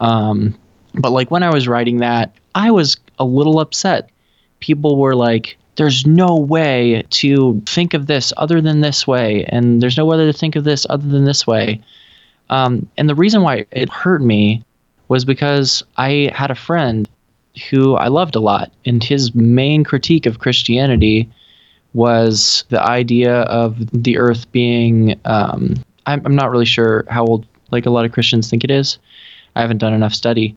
Um, 0.00 0.58
but 0.94 1.12
like 1.12 1.30
when 1.30 1.42
I 1.42 1.50
was 1.50 1.68
writing 1.68 1.98
that, 1.98 2.34
I 2.54 2.70
was 2.70 2.96
a 3.18 3.24
little 3.24 3.60
upset. 3.60 4.10
People 4.58 4.96
were 4.96 5.14
like, 5.14 5.56
there's 5.76 6.04
no 6.04 6.36
way 6.36 7.02
to 7.10 7.62
think 7.66 7.94
of 7.94 8.06
this 8.06 8.32
other 8.36 8.60
than 8.60 8.80
this 8.80 9.06
way, 9.06 9.44
and 9.48 9.80
there's 9.80 9.96
no 9.96 10.04
way 10.04 10.16
to 10.18 10.32
think 10.32 10.56
of 10.56 10.64
this 10.64 10.86
other 10.90 11.08
than 11.08 11.24
this 11.24 11.46
way. 11.46 11.80
Um, 12.50 12.88
and 12.98 13.08
the 13.08 13.14
reason 13.14 13.42
why 13.42 13.64
it 13.70 13.88
hurt 13.88 14.20
me 14.20 14.62
was 15.08 15.24
because 15.24 15.82
I 15.96 16.30
had 16.34 16.50
a 16.50 16.54
friend 16.54 17.08
who 17.70 17.94
I 17.94 18.08
loved 18.08 18.36
a 18.36 18.40
lot, 18.40 18.70
and 18.84 19.02
his 19.02 19.34
main 19.34 19.82
critique 19.82 20.26
of 20.26 20.38
Christianity 20.38 21.28
was 21.94 22.64
the 22.68 22.80
idea 22.80 23.42
of 23.42 23.76
the 23.90 24.18
earth 24.18 24.50
being. 24.52 25.18
Um, 25.24 25.74
I'm, 26.06 26.22
I'm 26.24 26.36
not 26.36 26.50
really 26.50 26.66
sure 26.66 27.04
how 27.08 27.24
old, 27.24 27.46
like 27.70 27.86
a 27.86 27.90
lot 27.90 28.04
of 28.04 28.12
Christians 28.12 28.48
think 28.48 28.62
it 28.62 28.70
is. 28.70 28.98
I 29.56 29.62
haven't 29.62 29.78
done 29.78 29.92
enough 29.92 30.14
study. 30.14 30.56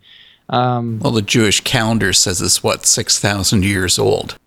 Um, 0.50 1.00
Well, 1.00 1.14
the 1.14 1.22
Jewish 1.22 1.62
calendar 1.62 2.14
says 2.14 2.42
it's 2.42 2.64
what, 2.64 2.86
6,000 2.86 3.64
years 3.64 3.98
old. 3.98 4.38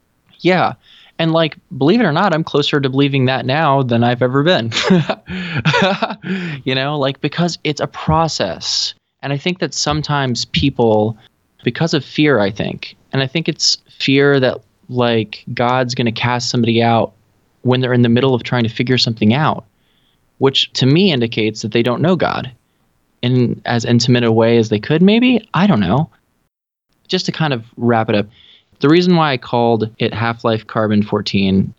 Yeah. 0.41 0.75
And 1.19 1.33
like, 1.33 1.57
believe 1.77 2.01
it 2.01 2.05
or 2.05 2.13
not, 2.13 2.35
I'm 2.35 2.45
closer 2.45 2.81
to 2.81 2.91
believing 2.91 3.25
that 3.27 3.47
now 3.47 3.83
than 3.83 4.05
I've 4.05 4.23
ever 4.23 4.43
been. 4.43 4.71
you 6.65 6.75
know, 6.75 6.99
like 6.99 7.21
because 7.21 7.59
it's 7.65 7.81
a 7.81 7.87
process. 7.87 8.95
And 9.23 9.33
I 9.33 9.39
think 9.39 9.61
that 9.61 9.73
sometimes 9.73 10.45
people, 10.45 11.17
because 11.65 11.95
of 11.95 12.05
fear, 12.05 12.39
I 12.39 12.51
think, 12.51 12.97
and 13.13 13.23
I 13.23 13.27
think 13.27 13.49
it's 13.49 13.79
fear 13.99 14.39
that 14.41 14.61
like 14.89 15.45
God's 15.55 15.95
going 15.95 16.07
to 16.07 16.13
cast 16.13 16.51
somebody 16.51 16.83
out 16.83 17.13
when 17.63 17.81
they're 17.81 17.95
in 17.95 18.03
the 18.03 18.09
middle 18.09 18.35
of 18.35 18.43
trying 18.43 18.63
to 18.65 18.69
figure 18.69 18.99
something 18.99 19.35
out, 19.35 19.65
which 20.39 20.73
to 20.75 20.87
me 20.87 21.13
indicates 21.13 21.63
that 21.63 21.73
they 21.73 21.83
don't 21.83 22.03
know 22.03 22.15
God 22.15 22.53
in 23.23 23.61
as 23.65 23.85
intimate 23.85 24.25
a 24.25 24.31
way 24.31 24.59
as 24.59 24.69
they 24.69 24.79
could, 24.79 25.03
maybe. 25.03 25.49
I 25.55 25.67
don't 25.67 25.81
know. 25.81 26.11
Just 27.09 27.27
to 27.27 27.33
kind 27.33 27.53
of 27.53 27.65
wrap 27.77 28.09
it 28.09 28.15
up, 28.15 28.27
the 28.81 28.89
reason 28.89 29.17
why 29.17 29.33
I 29.33 29.37
called 29.37 29.91
it 29.99 30.13
Half 30.13 30.45
Life 30.45 30.67
Carbon 30.67 31.03
14, 31.03 31.73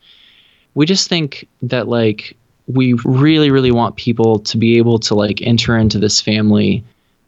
we 0.75 0.85
just 0.85 1.09
think 1.09 1.47
that 1.61 1.87
like 1.87 2.35
we 2.67 2.93
really, 3.05 3.49
really 3.49 3.71
want 3.71 3.95
people 3.95 4.39
to 4.39 4.57
be 4.57 4.77
able 4.77 4.99
to 4.99 5.15
like 5.15 5.41
enter 5.41 5.77
into 5.77 5.99
this 5.99 6.21
family 6.21 6.83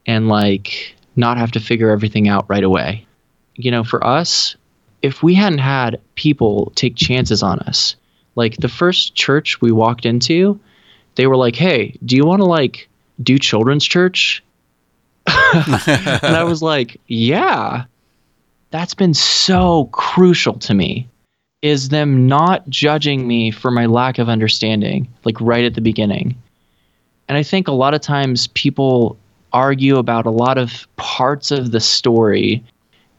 and 0.05 0.27
like 0.27 0.95
not 1.15 1.37
have 1.37 1.51
to 1.51 1.59
figure 1.59 1.89
everything 1.89 2.27
out 2.27 2.49
right 2.49 2.63
away. 2.63 3.05
You 3.55 3.71
know, 3.71 3.83
for 3.83 4.05
us, 4.05 4.55
if 5.01 5.23
we 5.23 5.33
hadn't 5.33 5.59
had 5.59 5.99
people 6.15 6.71
take 6.75 6.95
chances 6.95 7.41
on 7.41 7.59
us, 7.59 7.95
like 8.35 8.57
the 8.57 8.67
first 8.67 9.15
church 9.15 9.61
we 9.61 9.71
walked 9.71 10.05
into, 10.05 10.59
they 11.15 11.27
were 11.27 11.35
like, 11.35 11.55
"Hey, 11.55 11.97
do 12.05 12.15
you 12.15 12.25
want 12.25 12.41
to 12.41 12.45
like 12.45 12.87
do 13.21 13.37
children's 13.37 13.85
church?" 13.85 14.43
and 15.53 16.35
I 16.35 16.43
was 16.43 16.61
like, 16.61 16.99
yeah, 17.07 17.85
that's 18.71 18.93
been 18.93 19.13
so 19.13 19.85
crucial 19.91 20.53
to 20.59 20.73
me 20.73 21.07
is 21.61 21.89
them 21.89 22.27
not 22.27 22.67
judging 22.69 23.27
me 23.27 23.51
for 23.51 23.71
my 23.71 23.85
lack 23.85 24.17
of 24.17 24.29
understanding, 24.29 25.07
like 25.25 25.39
right 25.41 25.65
at 25.65 25.73
the 25.73 25.81
beginning. 25.81 26.35
And 27.27 27.37
I 27.37 27.43
think 27.43 27.67
a 27.67 27.73
lot 27.73 27.93
of 27.93 28.01
times 28.01 28.47
people 28.47 29.17
argue 29.51 29.97
about 29.97 30.25
a 30.25 30.31
lot 30.31 30.57
of 30.57 30.87
parts 30.95 31.51
of 31.51 31.71
the 31.71 31.79
story 31.79 32.63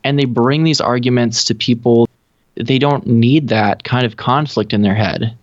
and 0.04 0.18
they 0.18 0.24
bring 0.24 0.64
these 0.64 0.80
arguments 0.80 1.44
to 1.44 1.54
people. 1.54 2.08
They 2.54 2.78
don't 2.78 3.06
need 3.06 3.48
that 3.48 3.84
kind 3.84 4.06
of 4.06 4.16
conflict 4.16 4.72
in 4.72 4.82
their 4.82 4.94
head. 4.94 5.36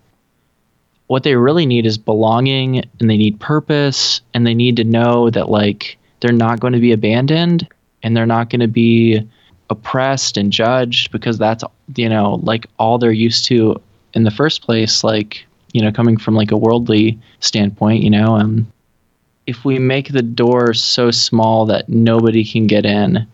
What 1.06 1.22
they 1.22 1.36
really 1.36 1.66
need 1.66 1.86
is 1.86 1.96
belonging 1.96 2.78
and 2.78 3.08
they 3.08 3.16
need 3.16 3.40
purpose 3.40 4.20
and 4.34 4.46
they 4.46 4.54
need 4.54 4.76
to 4.76 4.84
know 4.84 5.30
that, 5.30 5.48
like, 5.48 5.96
they're 6.20 6.32
not 6.32 6.60
going 6.60 6.74
to 6.74 6.80
be 6.80 6.92
abandoned 6.92 7.66
and 8.02 8.16
they're 8.16 8.26
not 8.26 8.50
going 8.50 8.60
to 8.60 8.68
be 8.68 9.26
oppressed 9.70 10.36
and 10.36 10.52
judged 10.52 11.10
because 11.12 11.38
that's 11.38 11.62
you 11.96 12.08
know 12.08 12.40
like 12.42 12.66
all 12.78 12.98
they're 12.98 13.12
used 13.12 13.44
to 13.44 13.80
in 14.14 14.24
the 14.24 14.30
first 14.30 14.62
place 14.62 15.04
like 15.04 15.44
you 15.72 15.82
know 15.82 15.92
coming 15.92 16.16
from 16.16 16.34
like 16.34 16.50
a 16.50 16.56
worldly 16.56 17.18
standpoint 17.40 18.02
you 18.02 18.10
know 18.10 18.36
um 18.36 18.66
if 19.46 19.64
we 19.64 19.78
make 19.78 20.12
the 20.12 20.22
door 20.22 20.74
so 20.74 21.10
small 21.10 21.66
that 21.66 21.88
nobody 21.88 22.44
can 22.44 22.66
get 22.66 22.86
in 22.86 23.26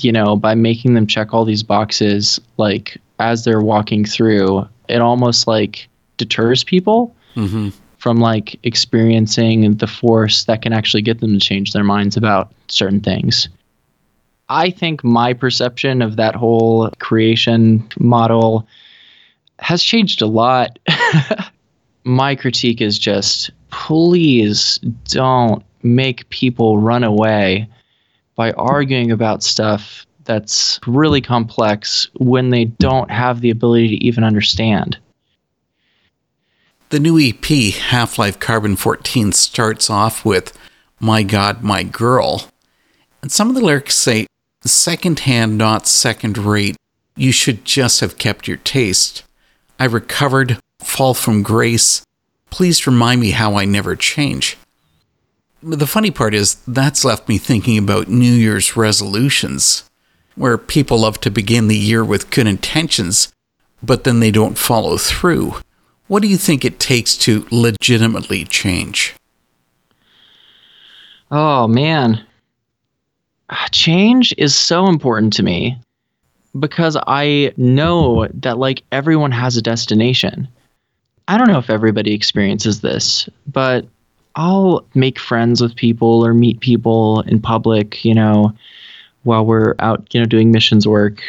you 0.00 0.10
know 0.12 0.36
by 0.36 0.54
making 0.54 0.94
them 0.94 1.06
check 1.06 1.34
all 1.34 1.44
these 1.44 1.62
boxes 1.62 2.40
like 2.56 2.96
as 3.18 3.44
they're 3.44 3.60
walking 3.60 4.04
through 4.04 4.66
it 4.88 5.00
almost 5.00 5.46
like 5.46 5.88
deters 6.16 6.64
people 6.64 7.14
Mm-hmm. 7.36 7.68
from 7.98 8.16
like 8.16 8.58
experiencing 8.64 9.76
the 9.76 9.86
force 9.86 10.44
that 10.44 10.60
can 10.62 10.72
actually 10.72 11.02
get 11.02 11.20
them 11.20 11.34
to 11.34 11.38
change 11.38 11.72
their 11.72 11.84
minds 11.84 12.16
about 12.16 12.52
certain 12.66 13.00
things. 13.00 13.48
I 14.48 14.70
think 14.70 15.04
my 15.04 15.34
perception 15.34 16.00
of 16.00 16.16
that 16.16 16.34
whole 16.34 16.90
creation 16.98 17.86
model 17.98 18.66
has 19.58 19.82
changed 19.82 20.22
a 20.22 20.26
lot. 20.26 20.78
my 22.04 22.34
critique 22.34 22.80
is 22.80 22.98
just 22.98 23.50
please 23.70 24.78
don't 25.04 25.62
make 25.82 26.28
people 26.30 26.78
run 26.78 27.04
away 27.04 27.68
by 28.34 28.52
arguing 28.52 29.10
about 29.10 29.42
stuff 29.42 30.06
that's 30.24 30.78
really 30.86 31.20
complex 31.20 32.08
when 32.14 32.50
they 32.50 32.66
don't 32.66 33.10
have 33.10 33.40
the 33.40 33.50
ability 33.50 33.88
to 33.88 34.04
even 34.04 34.24
understand. 34.24 34.98
The 36.90 37.00
new 37.00 37.18
EP, 37.18 37.74
Half 37.74 38.18
Life 38.18 38.38
Carbon 38.38 38.76
14, 38.76 39.32
starts 39.32 39.90
off 39.90 40.24
with 40.24 40.56
My 41.00 41.22
God, 41.22 41.62
My 41.62 41.82
Girl. 41.82 42.48
And 43.20 43.30
some 43.30 43.48
of 43.48 43.54
the 43.54 43.60
lyrics 43.60 43.94
say, 43.94 44.26
Second 44.64 45.20
hand, 45.20 45.56
not 45.56 45.86
second 45.86 46.36
rate. 46.36 46.76
You 47.16 47.32
should 47.32 47.64
just 47.64 48.00
have 48.00 48.18
kept 48.18 48.48
your 48.48 48.56
taste. 48.58 49.22
I 49.78 49.84
recovered, 49.84 50.58
fall 50.80 51.14
from 51.14 51.42
grace. 51.42 52.04
Please 52.50 52.86
remind 52.86 53.20
me 53.20 53.30
how 53.30 53.56
I 53.56 53.64
never 53.64 53.94
change. 53.96 54.56
The 55.62 55.86
funny 55.86 56.10
part 56.10 56.34
is, 56.34 56.56
that's 56.66 57.04
left 57.04 57.28
me 57.28 57.38
thinking 57.38 57.78
about 57.78 58.08
New 58.08 58.32
Year's 58.32 58.76
resolutions, 58.76 59.88
where 60.36 60.56
people 60.56 61.00
love 61.00 61.20
to 61.20 61.30
begin 61.30 61.68
the 61.68 61.76
year 61.76 62.04
with 62.04 62.30
good 62.30 62.46
intentions, 62.46 63.32
but 63.82 64.04
then 64.04 64.20
they 64.20 64.30
don't 64.30 64.56
follow 64.56 64.96
through. 64.96 65.56
What 66.06 66.22
do 66.22 66.28
you 66.28 66.36
think 66.36 66.64
it 66.64 66.78
takes 66.80 67.16
to 67.18 67.46
legitimately 67.50 68.44
change? 68.44 69.14
Oh 71.30 71.66
man. 71.68 72.24
Ah, 73.50 73.68
Change 73.72 74.34
is 74.36 74.54
so 74.54 74.86
important 74.86 75.32
to 75.34 75.42
me 75.42 75.78
because 76.58 76.96
I 77.06 77.52
know 77.56 78.26
that 78.34 78.58
like 78.58 78.82
everyone 78.92 79.32
has 79.32 79.56
a 79.56 79.62
destination. 79.62 80.48
I 81.28 81.36
don't 81.38 81.48
know 81.48 81.58
if 81.58 81.70
everybody 81.70 82.14
experiences 82.14 82.80
this, 82.80 83.28
but 83.46 83.86
I'll 84.36 84.86
make 84.94 85.18
friends 85.18 85.60
with 85.60 85.76
people 85.76 86.24
or 86.24 86.32
meet 86.32 86.60
people 86.60 87.20
in 87.22 87.40
public, 87.40 88.04
you 88.04 88.14
know, 88.14 88.52
while 89.24 89.44
we're 89.44 89.74
out, 89.78 90.06
you 90.12 90.20
know, 90.20 90.26
doing 90.26 90.50
missions 90.50 90.86
work. 90.86 91.22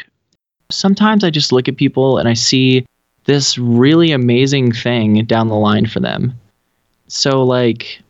Sometimes 0.69 1.23
I 1.23 1.29
just 1.29 1.51
look 1.51 1.67
at 1.67 1.77
people 1.77 2.17
and 2.17 2.29
I 2.29 2.33
see 2.33 2.85
this 3.25 3.57
really 3.57 4.11
amazing 4.11 4.71
thing 4.71 5.25
down 5.25 5.47
the 5.47 5.55
line 5.55 5.85
for 5.85 5.99
them. 5.99 6.33
So 7.07 7.43
like 7.43 8.01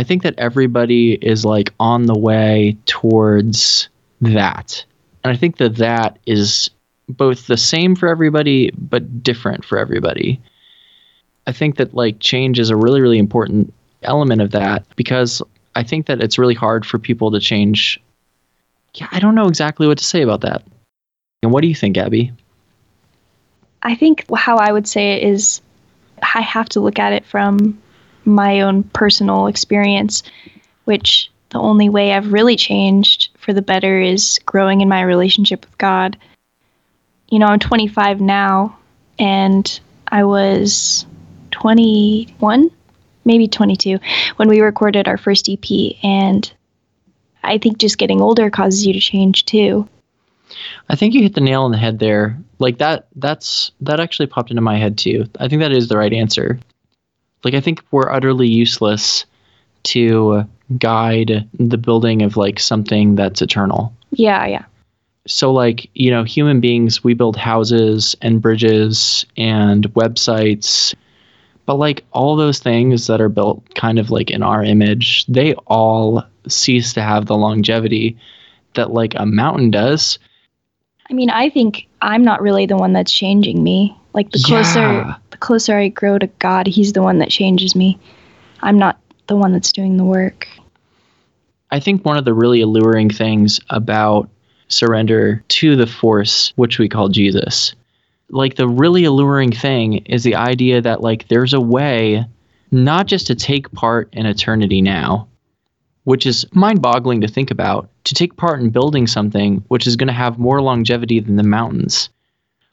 I 0.00 0.02
think 0.02 0.22
that 0.22 0.38
everybody 0.38 1.12
is 1.20 1.44
like 1.44 1.74
on 1.78 2.06
the 2.06 2.18
way 2.18 2.74
towards 2.86 3.90
that. 4.22 4.82
And 5.22 5.30
I 5.30 5.36
think 5.36 5.58
that 5.58 5.76
that 5.76 6.18
is 6.24 6.70
both 7.06 7.48
the 7.48 7.58
same 7.58 7.94
for 7.94 8.08
everybody 8.08 8.70
but 8.78 9.22
different 9.22 9.62
for 9.62 9.76
everybody. 9.76 10.40
I 11.46 11.52
think 11.52 11.76
that 11.76 11.92
like 11.92 12.18
change 12.18 12.58
is 12.58 12.70
a 12.70 12.76
really 12.76 13.02
really 13.02 13.18
important 13.18 13.74
element 14.02 14.40
of 14.40 14.52
that 14.52 14.86
because 14.96 15.42
I 15.74 15.82
think 15.82 16.06
that 16.06 16.22
it's 16.22 16.38
really 16.38 16.54
hard 16.54 16.86
for 16.86 16.98
people 16.98 17.30
to 17.32 17.38
change. 17.38 18.00
Yeah, 18.94 19.08
I 19.12 19.20
don't 19.20 19.34
know 19.34 19.48
exactly 19.48 19.86
what 19.86 19.98
to 19.98 20.04
say 20.04 20.22
about 20.22 20.40
that. 20.40 20.62
And 21.42 21.52
what 21.52 21.60
do 21.60 21.68
you 21.68 21.74
think, 21.74 21.98
Abby? 21.98 22.32
I 23.82 23.94
think 23.96 24.24
how 24.34 24.56
I 24.56 24.72
would 24.72 24.88
say 24.88 25.12
it 25.12 25.24
is 25.24 25.60
I 26.22 26.40
have 26.40 26.70
to 26.70 26.80
look 26.80 26.98
at 26.98 27.12
it 27.12 27.26
from 27.26 27.78
my 28.34 28.60
own 28.60 28.82
personal 28.82 29.46
experience, 29.46 30.22
which 30.84 31.30
the 31.50 31.58
only 31.58 31.88
way 31.88 32.12
I've 32.12 32.32
really 32.32 32.56
changed 32.56 33.30
for 33.38 33.52
the 33.52 33.62
better 33.62 34.00
is 34.00 34.38
growing 34.46 34.80
in 34.80 34.88
my 34.88 35.02
relationship 35.02 35.64
with 35.64 35.76
God. 35.78 36.16
You 37.28 37.38
know, 37.38 37.46
I'm 37.46 37.58
25 37.58 38.20
now, 38.20 38.78
and 39.18 39.80
I 40.08 40.24
was 40.24 41.06
21, 41.50 42.70
maybe 43.24 43.48
22, 43.48 43.98
when 44.36 44.48
we 44.48 44.60
recorded 44.60 45.08
our 45.08 45.18
first 45.18 45.48
EP. 45.48 45.96
And 46.02 46.50
I 47.42 47.58
think 47.58 47.78
just 47.78 47.98
getting 47.98 48.20
older 48.20 48.50
causes 48.50 48.86
you 48.86 48.92
to 48.92 49.00
change 49.00 49.44
too. 49.44 49.88
I 50.88 50.96
think 50.96 51.14
you 51.14 51.22
hit 51.22 51.34
the 51.34 51.40
nail 51.40 51.62
on 51.62 51.70
the 51.70 51.78
head 51.78 51.98
there. 51.98 52.38
Like 52.58 52.78
that 52.78 53.08
that's 53.16 53.70
that 53.80 54.00
actually 54.00 54.26
popped 54.26 54.50
into 54.50 54.62
my 54.62 54.76
head 54.76 54.98
too. 54.98 55.26
I 55.38 55.48
think 55.48 55.60
that 55.60 55.72
is 55.72 55.88
the 55.88 55.96
right 55.96 56.12
answer. 56.12 56.58
Like 57.44 57.54
I 57.54 57.60
think 57.60 57.82
we're 57.90 58.10
utterly 58.10 58.48
useless 58.48 59.24
to 59.84 60.44
guide 60.78 61.48
the 61.58 61.78
building 61.78 62.22
of 62.22 62.36
like 62.36 62.60
something 62.60 63.16
that's 63.16 63.42
eternal. 63.42 63.92
Yeah, 64.10 64.46
yeah. 64.46 64.64
So 65.26 65.52
like, 65.52 65.88
you 65.94 66.10
know, 66.10 66.24
human 66.24 66.60
beings 66.60 67.04
we 67.04 67.14
build 67.14 67.36
houses 67.36 68.14
and 68.20 68.42
bridges 68.42 69.24
and 69.36 69.84
websites 69.94 70.94
but 71.70 71.76
like 71.76 72.04
all 72.10 72.34
those 72.34 72.58
things 72.58 73.06
that 73.06 73.20
are 73.20 73.28
built 73.28 73.62
kind 73.76 74.00
of 74.00 74.10
like 74.10 74.28
in 74.28 74.42
our 74.42 74.64
image, 74.64 75.24
they 75.26 75.54
all 75.68 76.24
cease 76.48 76.92
to 76.94 77.00
have 77.00 77.26
the 77.26 77.36
longevity 77.36 78.18
that 78.74 78.90
like 78.90 79.14
a 79.14 79.24
mountain 79.24 79.70
does. 79.70 80.18
I 81.08 81.12
mean, 81.12 81.30
I 81.30 81.48
think 81.48 81.86
I'm 82.02 82.24
not 82.24 82.42
really 82.42 82.66
the 82.66 82.76
one 82.76 82.92
that's 82.92 83.12
changing 83.12 83.62
me. 83.62 83.96
Like 84.14 84.32
the 84.32 84.42
closer 84.44 84.80
Yeah. 84.80 85.16
Closer 85.40 85.76
I 85.76 85.88
grow 85.88 86.18
to 86.18 86.26
God, 86.38 86.66
he's 86.66 86.92
the 86.92 87.02
one 87.02 87.18
that 87.18 87.30
changes 87.30 87.74
me. 87.74 87.98
I'm 88.62 88.78
not 88.78 89.00
the 89.26 89.36
one 89.36 89.52
that's 89.52 89.72
doing 89.72 89.96
the 89.96 90.04
work. 90.04 90.46
I 91.70 91.80
think 91.80 92.04
one 92.04 92.16
of 92.16 92.24
the 92.24 92.34
really 92.34 92.60
alluring 92.60 93.10
things 93.10 93.60
about 93.70 94.28
surrender 94.68 95.42
to 95.48 95.76
the 95.76 95.86
force, 95.86 96.52
which 96.56 96.78
we 96.78 96.88
call 96.88 97.08
Jesus, 97.08 97.74
like 98.28 98.56
the 98.56 98.68
really 98.68 99.04
alluring 99.04 99.52
thing 99.52 99.98
is 100.06 100.22
the 100.22 100.36
idea 100.36 100.80
that 100.80 101.00
like 101.00 101.28
there's 101.28 101.54
a 101.54 101.60
way 101.60 102.24
not 102.70 103.06
just 103.06 103.26
to 103.26 103.34
take 103.34 103.70
part 103.72 104.08
in 104.12 104.26
eternity 104.26 104.80
now, 104.80 105.28
which 106.04 106.26
is 106.26 106.46
mind 106.52 106.80
boggling 106.80 107.20
to 107.20 107.28
think 107.28 107.50
about, 107.50 107.88
to 108.04 108.14
take 108.14 108.36
part 108.36 108.60
in 108.60 108.70
building 108.70 109.06
something 109.06 109.64
which 109.68 109.86
is 109.86 109.96
going 109.96 110.06
to 110.08 110.12
have 110.12 110.38
more 110.38 110.62
longevity 110.62 111.20
than 111.20 111.36
the 111.36 111.42
mountains. 111.42 112.10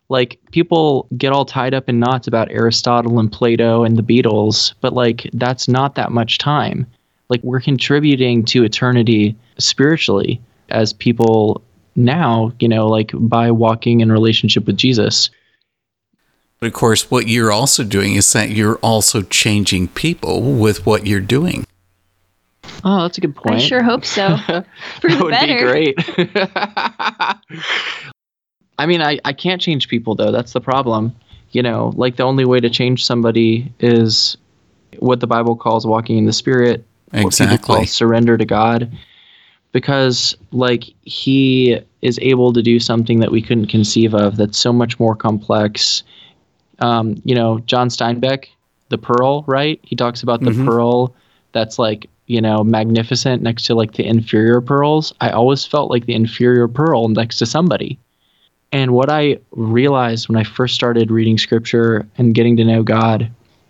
Like 0.09 0.39
people 0.51 1.07
get 1.17 1.33
all 1.33 1.45
tied 1.45 1.73
up 1.73 1.89
in 1.89 1.99
knots 1.99 2.27
about 2.27 2.49
Aristotle 2.49 3.19
and 3.19 3.31
Plato 3.31 3.83
and 3.83 3.97
the 3.97 4.03
Beatles, 4.03 4.73
but 4.81 4.93
like 4.93 5.29
that's 5.33 5.67
not 5.67 5.95
that 5.95 6.11
much 6.11 6.37
time. 6.37 6.85
Like 7.29 7.43
we're 7.43 7.59
contributing 7.59 8.45
to 8.45 8.63
eternity 8.63 9.35
spiritually 9.57 10.41
as 10.69 10.93
people 10.93 11.61
now, 11.95 12.53
you 12.59 12.69
know, 12.69 12.87
like 12.87 13.11
by 13.13 13.51
walking 13.51 13.99
in 13.99 14.11
relationship 14.11 14.65
with 14.65 14.77
Jesus. 14.77 15.29
But 16.59 16.67
of 16.67 16.73
course, 16.73 17.11
what 17.11 17.27
you're 17.27 17.51
also 17.51 17.83
doing 17.83 18.15
is 18.15 18.31
that 18.33 18.49
you're 18.49 18.77
also 18.77 19.21
changing 19.23 19.89
people 19.89 20.53
with 20.53 20.85
what 20.85 21.05
you're 21.05 21.19
doing. 21.19 21.65
Oh, 22.83 23.03
that's 23.03 23.17
a 23.17 23.21
good 23.21 23.35
point. 23.35 23.55
I 23.55 23.59
sure 23.59 23.83
hope 23.83 24.05
so. 24.05 24.37
For 25.01 25.09
that 25.09 25.17
the 25.17 25.23
would 25.23 25.31
better. 25.31 25.83
be 26.15 26.25
great. 26.25 28.11
I 28.79 28.85
mean, 28.85 29.01
I, 29.01 29.19
I 29.25 29.33
can't 29.33 29.61
change 29.61 29.87
people 29.87 30.15
though. 30.15 30.31
That's 30.31 30.53
the 30.53 30.61
problem. 30.61 31.15
You 31.51 31.61
know, 31.63 31.91
like 31.95 32.17
the 32.17 32.23
only 32.23 32.45
way 32.45 32.59
to 32.59 32.69
change 32.69 33.05
somebody 33.05 33.71
is 33.79 34.37
what 34.99 35.19
the 35.19 35.27
Bible 35.27 35.55
calls 35.55 35.85
walking 35.87 36.17
in 36.17 36.25
the 36.25 36.33
Spirit. 36.33 36.85
Exactly. 37.13 37.57
call 37.75 37.85
surrender 37.85 38.37
to 38.37 38.45
God. 38.45 38.91
because 39.71 40.35
like 40.51 40.83
he 41.03 41.79
is 42.01 42.19
able 42.21 42.51
to 42.53 42.61
do 42.61 42.79
something 42.79 43.19
that 43.19 43.31
we 43.31 43.41
couldn't 43.41 43.67
conceive 43.67 44.13
of 44.13 44.37
that's 44.37 44.57
so 44.57 44.71
much 44.73 44.99
more 44.99 45.15
complex 45.15 46.03
um, 46.79 47.15
you 47.25 47.35
know 47.35 47.59
john 47.59 47.89
steinbeck 47.89 48.45
the 48.89 48.97
pearl 48.97 49.43
right 49.47 49.79
he 49.83 49.95
talks 49.95 50.23
about 50.23 50.41
the 50.41 50.51
Mhm. 50.51 50.65
pearl 50.65 51.13
that's 51.51 51.77
like 51.77 52.09
you 52.27 52.41
know 52.41 52.63
magnificent 52.63 53.41
next 53.43 53.65
to 53.65 53.75
like 53.75 53.93
the 53.93 54.05
inferior 54.05 54.61
pearls 54.61 55.13
i 55.21 55.29
always 55.29 55.65
felt 55.65 55.89
like 55.91 56.05
the 56.05 56.13
inferior 56.15 56.67
pearl 56.67 57.07
next 57.09 57.37
to 57.37 57.45
somebody 57.45 57.99
and 58.71 58.91
what 58.91 59.09
i 59.09 59.37
realized 59.51 60.27
when 60.27 60.37
i 60.37 60.43
first 60.43 60.75
started 60.75 61.11
reading 61.11 61.37
scripture 61.37 62.05
and 62.17 62.35
getting 62.35 62.57
to 62.57 62.63
know 62.63 62.83
god 62.83 63.29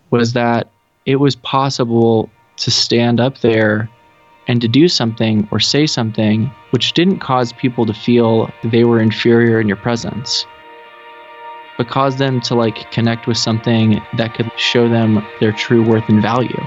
was 0.09 0.33
that 0.33 0.69
it 1.05 1.17
was 1.17 1.35
possible 1.35 2.29
to 2.57 2.71
stand 2.71 3.19
up 3.19 3.39
there 3.39 3.89
and 4.47 4.61
to 4.61 4.67
do 4.67 4.87
something 4.87 5.47
or 5.51 5.59
say 5.59 5.85
something 5.85 6.49
which 6.71 6.93
didn't 6.93 7.19
cause 7.19 7.53
people 7.53 7.85
to 7.85 7.93
feel 7.93 8.51
they 8.63 8.83
were 8.83 8.99
inferior 8.99 9.59
in 9.59 9.67
your 9.67 9.77
presence 9.77 10.45
but 11.77 11.87
caused 11.87 12.17
them 12.17 12.41
to 12.41 12.55
like 12.55 12.89
connect 12.91 13.27
with 13.27 13.37
something 13.37 14.01
that 14.13 14.33
could 14.33 14.49
show 14.57 14.89
them 14.89 15.25
their 15.39 15.51
true 15.51 15.83
worth 15.83 16.07
and 16.09 16.21
value 16.21 16.63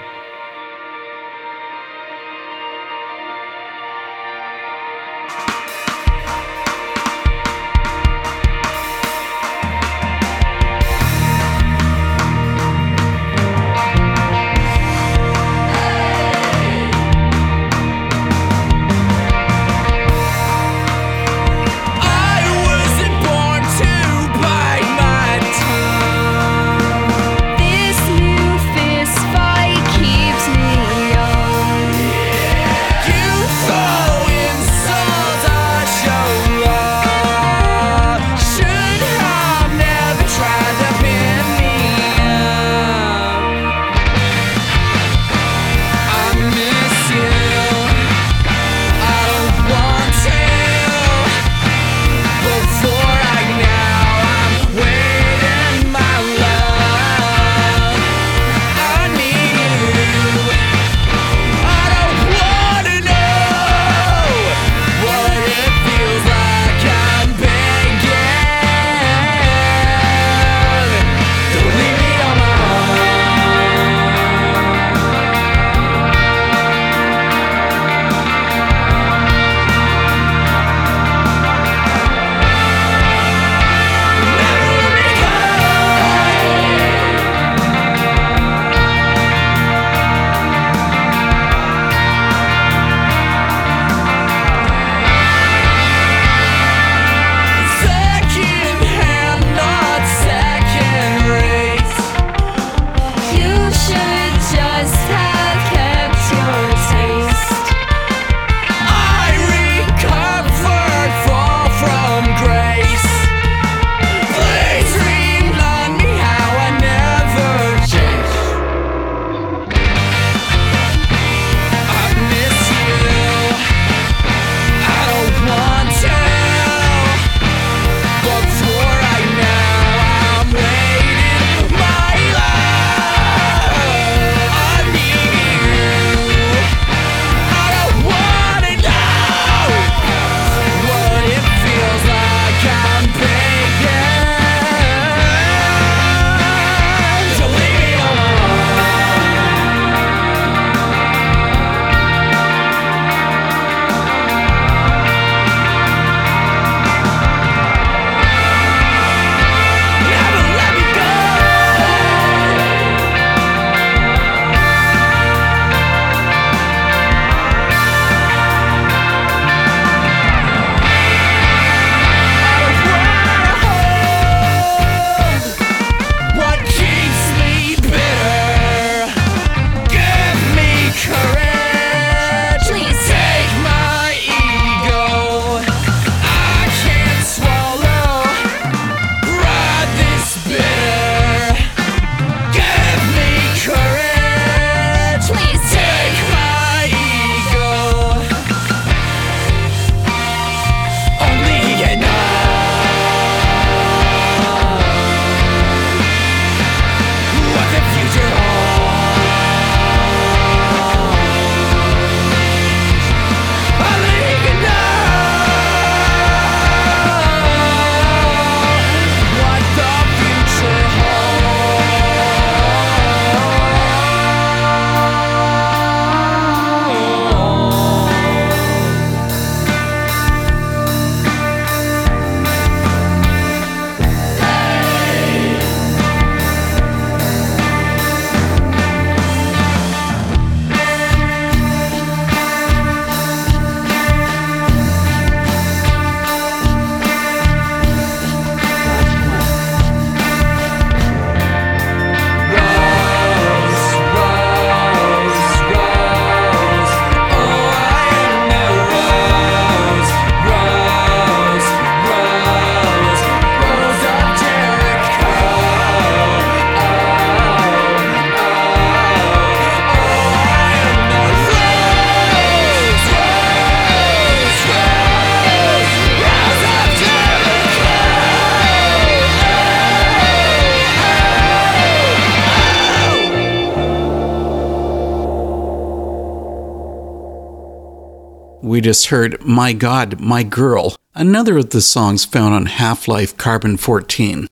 just 288.80 289.06
heard 289.06 289.44
My 289.44 289.72
God, 289.72 290.20
My 290.20 290.42
Girl, 290.42 290.96
another 291.14 291.58
of 291.58 291.70
the 291.70 291.80
songs 291.80 292.24
found 292.24 292.54
on 292.54 292.66
Half 292.66 293.08
Life 293.08 293.36
Carbon 293.36 293.76
14. 293.76 294.48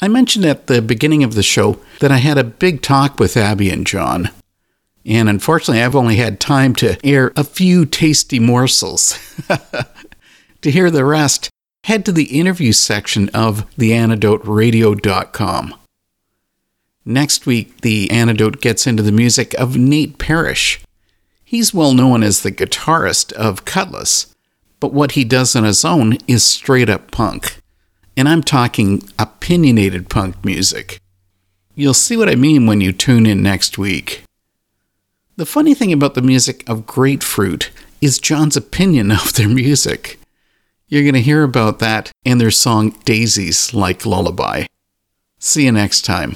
I 0.00 0.08
mentioned 0.08 0.44
at 0.44 0.66
the 0.66 0.82
beginning 0.82 1.22
of 1.22 1.34
the 1.34 1.42
show 1.42 1.78
that 2.00 2.10
I 2.10 2.16
had 2.16 2.38
a 2.38 2.44
big 2.44 2.82
talk 2.82 3.20
with 3.20 3.36
Abby 3.36 3.70
and 3.70 3.86
John. 3.86 4.30
And 5.04 5.28
unfortunately, 5.28 5.82
I've 5.82 5.96
only 5.96 6.16
had 6.16 6.40
time 6.40 6.74
to 6.76 6.98
air 7.06 7.32
a 7.36 7.44
few 7.44 7.86
tasty 7.86 8.38
morsels. 8.38 9.18
to 10.62 10.70
hear 10.70 10.90
the 10.90 11.04
rest, 11.04 11.50
head 11.84 12.04
to 12.06 12.12
the 12.12 12.38
interview 12.38 12.72
section 12.72 13.28
of 13.30 13.68
theantidoteradio.com. 13.76 15.74
Next 17.04 17.46
week, 17.46 17.80
The 17.80 18.10
Antidote 18.10 18.60
gets 18.60 18.86
into 18.86 19.02
the 19.02 19.10
music 19.10 19.54
of 19.54 19.76
Nate 19.76 20.18
Parrish. 20.18 20.80
He's 21.52 21.74
well 21.74 21.92
known 21.92 22.22
as 22.22 22.40
the 22.40 22.50
guitarist 22.50 23.30
of 23.34 23.66
Cutlass, 23.66 24.34
but 24.80 24.94
what 24.94 25.12
he 25.12 25.22
does 25.22 25.54
on 25.54 25.64
his 25.64 25.84
own 25.84 26.16
is 26.26 26.46
straight 26.46 26.88
up 26.88 27.10
punk. 27.10 27.60
And 28.16 28.26
I'm 28.26 28.42
talking 28.42 29.06
opinionated 29.18 30.08
punk 30.08 30.42
music. 30.46 30.98
You'll 31.74 31.92
see 31.92 32.16
what 32.16 32.30
I 32.30 32.36
mean 32.36 32.64
when 32.64 32.80
you 32.80 32.90
tune 32.90 33.26
in 33.26 33.42
next 33.42 33.76
week. 33.76 34.24
The 35.36 35.44
funny 35.44 35.74
thing 35.74 35.92
about 35.92 36.14
the 36.14 36.22
music 36.22 36.66
of 36.66 36.86
GR8FRT 36.86 37.68
is 38.00 38.18
John's 38.18 38.56
opinion 38.56 39.10
of 39.10 39.34
their 39.34 39.50
music. 39.50 40.18
You're 40.88 41.02
going 41.02 41.12
to 41.12 41.20
hear 41.20 41.42
about 41.42 41.80
that 41.80 42.12
and 42.24 42.40
their 42.40 42.50
song 42.50 42.98
Daisies 43.04 43.74
Like 43.74 44.06
Lullaby. 44.06 44.64
See 45.38 45.66
you 45.66 45.72
next 45.72 46.06
time. 46.06 46.34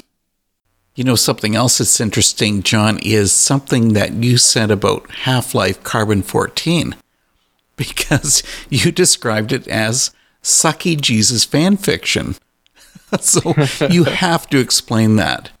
You 0.97 1.03
know, 1.03 1.13
something 1.15 1.55
else 1.55 1.77
that's 1.77 2.01
interesting, 2.01 2.63
John, 2.63 2.97
is 3.03 3.31
something 3.31 3.93
that 3.93 4.13
you 4.13 4.39
said 4.39 4.71
about 4.71 5.07
Half 5.11 5.53
Life 5.53 5.83
Carbon 5.83 6.23
14, 6.23 6.95
because 7.75 8.41
you 8.71 8.91
described 8.91 9.51
it 9.51 9.67
as 9.67 10.09
sucky 10.41 10.99
Jesus 10.99 11.43
fan 11.43 11.77
fiction. 11.77 12.35
so 13.19 13.53
you 13.91 14.05
have 14.05 14.49
to 14.49 14.57
explain 14.57 15.17
that. 15.17 15.51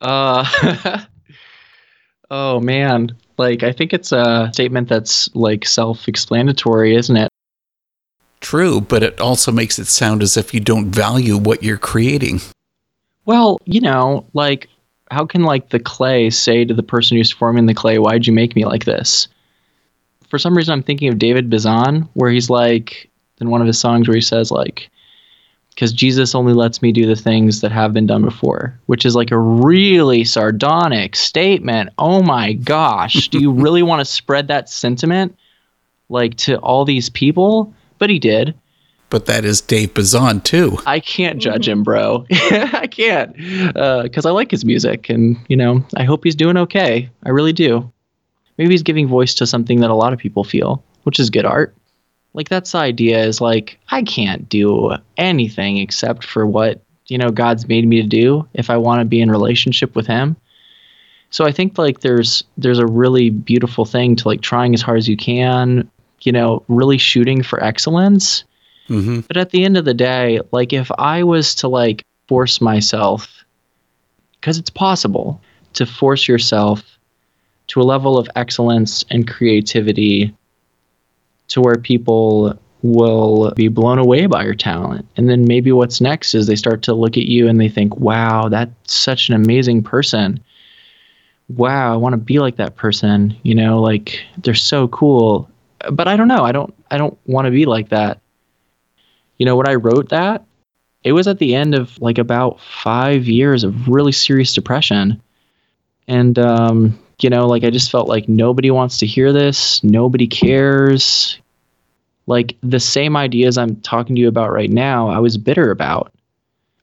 Uh, 0.00 1.02
oh 2.30 2.58
man, 2.58 3.10
like 3.36 3.62
I 3.62 3.72
think 3.72 3.92
it's 3.92 4.12
a 4.12 4.48
statement 4.54 4.88
that's 4.88 5.28
like 5.34 5.66
self-explanatory, 5.66 6.96
isn't 6.96 7.18
it? 7.18 7.28
True, 8.40 8.80
but 8.80 9.02
it 9.02 9.20
also 9.20 9.52
makes 9.52 9.78
it 9.78 9.88
sound 9.88 10.22
as 10.22 10.38
if 10.38 10.54
you 10.54 10.60
don't 10.60 10.90
value 10.90 11.36
what 11.36 11.62
you're 11.62 11.76
creating. 11.76 12.40
Well, 13.24 13.58
you 13.64 13.80
know, 13.80 14.26
like 14.32 14.68
how 15.10 15.26
can 15.26 15.42
like 15.42 15.68
the 15.68 15.78
clay 15.78 16.30
say 16.30 16.64
to 16.64 16.74
the 16.74 16.82
person 16.82 17.16
who's 17.16 17.30
forming 17.30 17.66
the 17.66 17.74
clay, 17.74 17.98
"Why'd 17.98 18.26
you 18.26 18.32
make 18.32 18.56
me 18.56 18.64
like 18.64 18.84
this?" 18.84 19.28
For 20.28 20.38
some 20.38 20.56
reason, 20.56 20.72
I'm 20.72 20.82
thinking 20.82 21.08
of 21.08 21.18
David 21.18 21.50
Bazan, 21.50 22.08
where 22.14 22.30
he's 22.30 22.50
like 22.50 23.10
in 23.40 23.50
one 23.50 23.60
of 23.60 23.66
his 23.66 23.78
songs 23.78 24.08
where 24.08 24.14
he 24.14 24.22
says 24.22 24.50
like, 24.50 24.90
"Because 25.70 25.92
Jesus 25.92 26.34
only 26.34 26.54
lets 26.54 26.82
me 26.82 26.90
do 26.90 27.06
the 27.06 27.16
things 27.16 27.60
that 27.60 27.72
have 27.72 27.92
been 27.92 28.06
done 28.06 28.22
before," 28.22 28.78
which 28.86 29.04
is 29.04 29.14
like 29.14 29.30
a 29.30 29.38
really 29.38 30.24
sardonic 30.24 31.14
statement. 31.14 31.90
Oh 31.98 32.22
my 32.22 32.54
gosh, 32.54 33.28
do 33.28 33.38
you 33.38 33.52
really 33.64 33.82
want 33.82 34.00
to 34.00 34.04
spread 34.04 34.48
that 34.48 34.68
sentiment 34.68 35.36
like 36.08 36.36
to 36.38 36.56
all 36.56 36.84
these 36.84 37.08
people? 37.10 37.72
But 37.98 38.10
he 38.10 38.18
did 38.18 38.54
but 39.12 39.26
that 39.26 39.44
is 39.44 39.60
Dave 39.60 39.92
Bazan 39.92 40.40
too. 40.40 40.78
I 40.86 40.98
can't 40.98 41.38
judge 41.38 41.68
him, 41.68 41.82
bro. 41.82 42.24
I 42.30 42.88
can't 42.90 43.36
because 43.36 44.24
uh, 44.24 44.30
I 44.30 44.32
like 44.32 44.50
his 44.50 44.64
music, 44.64 45.10
and 45.10 45.36
you 45.48 45.56
know, 45.56 45.84
I 45.98 46.04
hope 46.04 46.24
he's 46.24 46.34
doing 46.34 46.56
okay. 46.56 47.10
I 47.22 47.28
really 47.28 47.52
do. 47.52 47.92
Maybe 48.56 48.70
he's 48.70 48.82
giving 48.82 49.06
voice 49.06 49.34
to 49.34 49.46
something 49.46 49.80
that 49.80 49.90
a 49.90 49.94
lot 49.94 50.14
of 50.14 50.18
people 50.18 50.44
feel, 50.44 50.82
which 51.02 51.20
is 51.20 51.28
good 51.28 51.44
art. 51.44 51.76
Like 52.32 52.48
that's 52.48 52.72
the 52.72 52.78
idea 52.78 53.22
is 53.22 53.38
like 53.38 53.78
I 53.90 54.02
can't 54.02 54.48
do 54.48 54.92
anything 55.18 55.76
except 55.76 56.24
for 56.24 56.46
what 56.46 56.82
you 57.08 57.18
know 57.18 57.28
God's 57.28 57.68
made 57.68 57.86
me 57.86 58.00
to 58.00 58.08
do 58.08 58.48
if 58.54 58.70
I 58.70 58.78
want 58.78 59.02
to 59.02 59.04
be 59.04 59.20
in 59.20 59.30
relationship 59.30 59.94
with 59.94 60.06
Him. 60.06 60.36
So 61.28 61.44
I 61.44 61.52
think 61.52 61.76
like 61.76 62.00
there's 62.00 62.44
there's 62.56 62.78
a 62.78 62.86
really 62.86 63.28
beautiful 63.28 63.84
thing 63.84 64.16
to 64.16 64.28
like 64.28 64.40
trying 64.40 64.72
as 64.72 64.80
hard 64.80 64.96
as 64.96 65.06
you 65.06 65.18
can, 65.18 65.90
you 66.22 66.32
know, 66.32 66.64
really 66.68 66.96
shooting 66.96 67.42
for 67.42 67.62
excellence 67.62 68.44
Mm-hmm. 68.88 69.20
But 69.20 69.36
at 69.36 69.50
the 69.50 69.64
end 69.64 69.76
of 69.76 69.84
the 69.84 69.94
day, 69.94 70.40
like 70.50 70.72
if 70.72 70.90
I 70.98 71.22
was 71.22 71.54
to 71.56 71.68
like 71.68 72.04
force 72.28 72.60
myself, 72.60 73.44
because 74.40 74.58
it's 74.58 74.70
possible 74.70 75.40
to 75.74 75.86
force 75.86 76.28
yourself 76.28 76.98
to 77.68 77.80
a 77.80 77.84
level 77.84 78.18
of 78.18 78.28
excellence 78.36 79.04
and 79.10 79.28
creativity 79.28 80.34
to 81.48 81.60
where 81.60 81.76
people 81.76 82.58
will 82.82 83.52
be 83.52 83.68
blown 83.68 83.98
away 83.98 84.26
by 84.26 84.44
your 84.44 84.54
talent. 84.54 85.06
And 85.16 85.28
then 85.28 85.44
maybe 85.46 85.70
what's 85.70 86.00
next 86.00 86.34
is 86.34 86.46
they 86.46 86.56
start 86.56 86.82
to 86.82 86.94
look 86.94 87.16
at 87.16 87.24
you 87.24 87.48
and 87.48 87.60
they 87.60 87.68
think, 87.68 87.96
wow, 87.96 88.48
that's 88.48 88.92
such 88.92 89.28
an 89.28 89.34
amazing 89.36 89.82
person. 89.82 90.42
Wow, 91.48 91.92
I 91.92 91.96
want 91.96 92.14
to 92.14 92.18
be 92.18 92.40
like 92.40 92.56
that 92.56 92.76
person. 92.76 93.36
You 93.42 93.54
know, 93.54 93.80
like 93.80 94.20
they're 94.38 94.54
so 94.54 94.88
cool. 94.88 95.48
But 95.90 96.08
I 96.08 96.16
don't 96.16 96.28
know. 96.28 96.44
I 96.44 96.52
don't 96.52 96.74
I 96.90 96.98
don't 96.98 97.16
want 97.26 97.46
to 97.46 97.50
be 97.50 97.66
like 97.66 97.90
that 97.90 98.21
you 99.42 99.46
know, 99.46 99.56
when 99.56 99.68
I 99.68 99.74
wrote 99.74 100.10
that, 100.10 100.44
it 101.02 101.14
was 101.14 101.26
at 101.26 101.40
the 101.40 101.52
end 101.52 101.74
of 101.74 102.00
like 102.00 102.16
about 102.16 102.60
five 102.60 103.26
years 103.26 103.64
of 103.64 103.88
really 103.88 104.12
serious 104.12 104.54
depression. 104.54 105.20
And, 106.06 106.38
um, 106.38 106.96
you 107.20 107.28
know, 107.28 107.48
like 107.48 107.64
I 107.64 107.70
just 107.70 107.90
felt 107.90 108.06
like 108.06 108.28
nobody 108.28 108.70
wants 108.70 108.98
to 108.98 109.06
hear 109.06 109.32
this, 109.32 109.82
nobody 109.82 110.28
cares. 110.28 111.40
Like 112.28 112.54
the 112.62 112.78
same 112.78 113.16
ideas 113.16 113.58
I'm 113.58 113.74
talking 113.80 114.14
to 114.14 114.22
you 114.22 114.28
about 114.28 114.52
right 114.52 114.70
now, 114.70 115.08
I 115.08 115.18
was 115.18 115.36
bitter 115.36 115.72
about. 115.72 116.12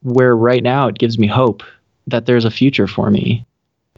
Where 0.04 0.36
right 0.36 0.62
now 0.62 0.90
it 0.90 1.00
gives 1.00 1.18
me 1.18 1.28
hope 1.28 1.64
that 2.08 2.26
there's 2.26 2.44
a 2.44 2.52
future 2.52 2.88
for 2.88 3.10
me. 3.10 3.46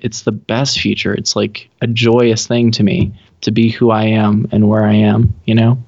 It's 0.01 0.21
the 0.21 0.31
best 0.31 0.79
future. 0.79 1.15
It's 1.15 1.35
like 1.35 1.67
a 1.81 1.87
joyous 1.87 2.45
thing 2.45 2.69
to 2.73 2.83
me 2.83 3.11
to 3.41 3.49
be 3.49 3.69
who 3.69 3.89
I 3.89 4.03
am 4.03 4.47
and 4.51 4.69
where 4.69 4.85
I 4.85 4.93
am, 4.93 5.33
you 5.45 5.55
know? 5.55 5.83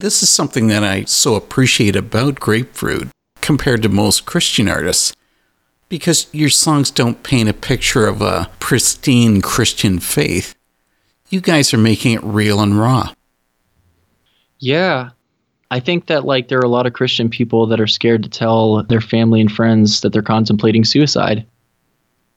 This 0.00 0.22
is 0.22 0.30
something 0.30 0.68
that 0.68 0.84
I 0.84 1.02
so 1.06 1.34
appreciate 1.34 1.96
about 1.96 2.36
GR8FRT 2.36 3.10
compared 3.40 3.82
to 3.82 3.88
most 3.88 4.26
Christian 4.26 4.68
artists. 4.68 5.12
Because 5.88 6.28
your 6.32 6.50
songs 6.50 6.92
don't 6.92 7.24
paint 7.24 7.48
a 7.48 7.52
picture 7.52 8.06
of 8.06 8.22
a 8.22 8.48
pristine 8.60 9.42
Christian 9.42 9.98
faith. 9.98 10.54
You 11.30 11.40
guys 11.40 11.74
are 11.74 11.78
making 11.78 12.12
it 12.12 12.22
real 12.22 12.60
and 12.60 12.78
raw. 12.78 13.12
Yeah. 14.60 15.10
I 15.72 15.80
think 15.80 16.06
that 16.06 16.24
like 16.24 16.46
there 16.46 16.60
are 16.60 16.66
a 16.66 16.68
lot 16.68 16.86
of 16.86 16.92
Christian 16.92 17.28
people 17.28 17.66
that 17.66 17.80
are 17.80 17.88
scared 17.88 18.22
to 18.22 18.28
tell 18.28 18.84
their 18.84 19.00
family 19.00 19.40
and 19.40 19.50
friends 19.50 20.02
that 20.02 20.12
they're 20.12 20.22
contemplating 20.22 20.84
suicide. 20.84 21.44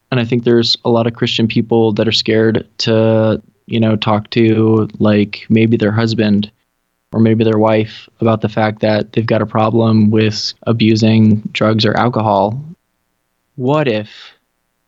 And 0.10 0.20
I 0.20 0.26
think 0.26 0.46
there's 0.46 0.76
a 0.84 0.90
lot 0.90 1.06
of 1.06 1.14
Christian 1.14 1.48
people 1.48 1.94
that 1.94 2.08
are 2.08 2.12
scared 2.12 2.68
to, 2.80 3.40
you 3.68 3.80
know, 3.80 3.96
talk 3.96 4.32
to 4.32 4.90
like 4.98 5.46
maybe 5.48 5.78
their 5.78 5.92
husband 5.92 6.52
or 7.14 7.20
maybe 7.20 7.44
their 7.44 7.60
wife 7.60 8.08
about 8.20 8.42
the 8.42 8.50
fact 8.50 8.80
that 8.82 9.14
they've 9.14 9.26
got 9.26 9.42
a 9.42 9.46
problem 9.46 10.12
with 10.12 10.54
abusing 10.64 11.42
drugs 11.52 11.86
or 11.86 11.96
alcohol. 11.98 12.64
What 13.56 13.88
if 13.88 14.32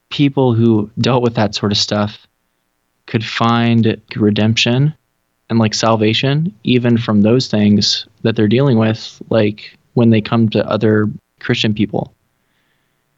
people 0.10 0.54
who 0.54 0.90
dealt 1.00 1.24
with 1.24 1.36
that 1.36 1.54
sort 1.56 1.72
of 1.72 1.78
stuff 1.78 2.28
could 3.08 3.26
find 3.26 4.02
redemption 4.16 4.94
and 5.50 5.60
like 5.60 5.74
salvation 5.74 6.54
even 6.64 6.98
from 6.98 7.22
those 7.22 7.48
things 7.48 8.08
that 8.22 8.36
they're 8.36 8.48
dealing 8.48 8.78
with, 8.78 9.22
like 9.30 9.78
when 9.94 10.10
they 10.10 10.22
come 10.22 10.50
to 10.50 10.70
other 10.70 11.10
Christian 11.42 11.74
people? 11.74 12.14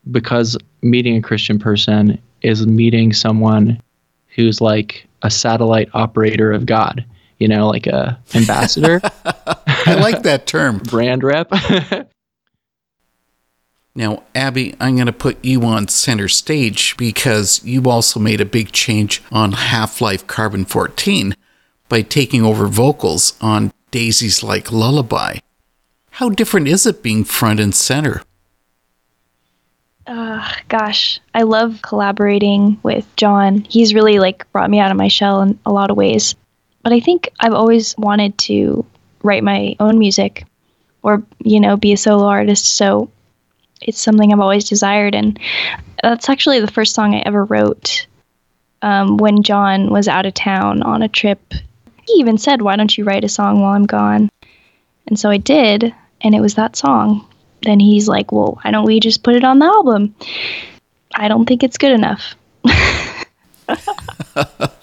Because 0.10 0.58
meeting 0.82 1.18
a 1.18 1.22
Christian 1.22 1.60
person 1.60 2.20
is 2.41 2.66
meeting 2.66 3.14
someone 3.14 3.80
who's 4.28 4.62
like 4.62 5.08
a 5.22 5.30
satellite 5.30 5.89
operator 5.93 6.51
of 6.51 6.66
God 6.66 7.06
you 7.39 7.47
know, 7.47 7.67
like 7.67 7.88
a 7.88 8.19
ambassador. 8.33 9.01
I 9.86 9.95
like 9.95 10.23
that 10.23 10.47
term. 10.47 10.77
Brand 10.89 11.23
rep. 11.23 11.51
now, 13.95 14.23
Abby, 14.33 14.75
I'm 14.79 14.95
going 14.95 15.07
to 15.07 15.13
put 15.13 15.43
you 15.43 15.63
on 15.63 15.88
center 15.88 16.27
stage 16.27 16.95
because 16.97 17.63
you 17.63 17.83
also 17.89 18.19
made 18.19 18.41
a 18.41 18.45
big 18.45 18.71
change 18.71 19.21
on 19.31 19.53
Half 19.53 20.01
Life 20.01 20.27
Carbon 20.27 20.65
14 20.65 21.36
by 21.89 22.01
taking 22.01 22.43
over 22.43 22.67
vocals 22.67 23.38
on 23.41 23.71
Daisies 23.91 24.43
Like 24.43 24.71
Lullaby. 24.71 25.38
How 26.11 26.29
different 26.29 26.67
is 26.67 26.86
it 26.86 27.03
being 27.03 27.23
front 27.23 27.59
and 27.59 27.75
center? 27.75 28.21
Uh, 30.07 30.47
gosh, 30.67 31.19
I 31.33 31.41
love 31.41 31.79
collaborating 31.81 32.79
with 32.83 33.07
John. 33.15 33.65
He's 33.67 33.93
really 33.93 34.19
like 34.19 34.49
brought 34.51 34.69
me 34.69 34.79
out 34.79 34.91
of 34.91 34.97
my 34.97 35.07
shell 35.07 35.41
in 35.41 35.59
a 35.65 35.73
lot 35.73 35.89
of 35.89 35.97
ways. 35.97 36.36
But 36.86 36.93
I 36.93 36.99
think 36.99 37.29
I've 37.39 37.55
always 37.55 37.97
wanted 37.97 38.38
to 38.38 38.86
write 39.23 39.43
my 39.43 39.75
own 39.79 39.97
music 39.97 40.45
or, 41.01 41.23
you 41.43 41.59
know, 41.59 41.77
be 41.77 41.93
a 41.93 41.97
solo 41.97 42.27
artist. 42.27 42.67
So 42.67 43.09
it's 43.81 43.99
something 43.99 44.31
I've 44.31 44.39
always 44.39 44.69
desired. 44.69 45.15
And 45.15 45.39
that's 46.03 46.29
actually 46.29 46.59
the 46.59 46.71
first 46.71 46.93
song 46.93 47.15
I 47.15 47.23
ever 47.25 47.43
wrote 47.43 48.05
um, 48.83 49.17
when 49.17 49.41
John 49.41 49.89
was 49.89 50.07
out 50.07 50.27
of 50.27 50.36
town 50.36 50.83
on 50.83 51.01
a 51.01 51.09
trip. 51.09 51.55
He 52.05 52.19
even 52.19 52.38
said, 52.38 52.61
Why 52.61 52.75
don't 52.75 52.95
you 52.95 53.03
write 53.03 53.23
a 53.23 53.29
song 53.29 53.61
while 53.61 53.73
I'm 53.73 53.88
gone? 53.88 54.29
And 55.07 55.19
so 55.19 55.31
I 55.31 55.38
did, 55.38 55.91
and 56.21 56.36
it 56.36 56.39
was 56.39 56.53
that 56.53 56.75
song. 56.75 57.27
Then 57.63 57.79
he's 57.79 58.07
like, 58.07 58.31
Well, 58.31 58.59
why 58.61 58.69
don't 58.69 58.86
we 58.86 58.99
just 58.99 59.23
put 59.23 59.33
it 59.33 59.43
on 59.43 59.57
the 59.57 59.65
album? 59.65 60.13
I 61.15 61.29
don't 61.29 61.47
think 61.47 61.63
it's 61.63 61.79
good 61.79 61.93
enough. 61.93 62.36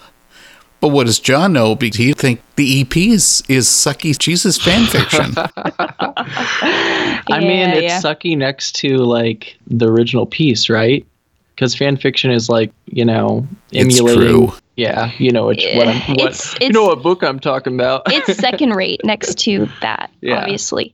But 0.83 0.89
what 0.89 1.07
does 1.07 1.17
John 1.17 1.53
know? 1.53 1.75
Because 1.75 1.95
he 1.95 2.11
think 2.11 2.41
the 2.57 2.81
EP 2.81 2.97
is, 2.97 3.41
is 3.47 3.69
sucky 3.69 4.19
Jesus 4.19 4.57
fan 4.57 4.85
fiction. 4.85 5.31
I 5.37 7.39
mean, 7.39 7.69
it's 7.69 7.83
yeah. 7.83 8.01
sucky 8.01 8.37
next 8.37 8.73
to 8.79 8.97
like 8.97 9.55
the 9.65 9.87
original 9.87 10.25
piece, 10.25 10.69
right? 10.69 11.07
Because 11.55 11.73
fan 11.73 11.95
fiction 11.95 12.31
is 12.31 12.49
like 12.49 12.73
you 12.87 13.05
know 13.05 13.47
It's 13.71 13.97
emulating. 13.97 14.49
true. 14.49 14.53
Yeah, 14.75 15.09
you 15.19 15.31
know 15.31 15.47
which 15.47 15.65
what 15.73 15.87
I'm. 15.87 16.01
What, 16.01 16.19
It's- 16.19 16.53
you 16.59 16.73
know 16.73 16.83
it's- 16.83 16.95
what 16.97 17.01
book 17.03 17.23
I'm 17.23 17.39
talking 17.39 17.75
about. 17.75 18.01
it's 18.07 18.37
second 18.37 18.71
rate 18.71 18.99
next 19.05 19.37
to 19.45 19.69
that, 19.79 20.11
Yeah. 20.19 20.41
obviously. 20.41 20.93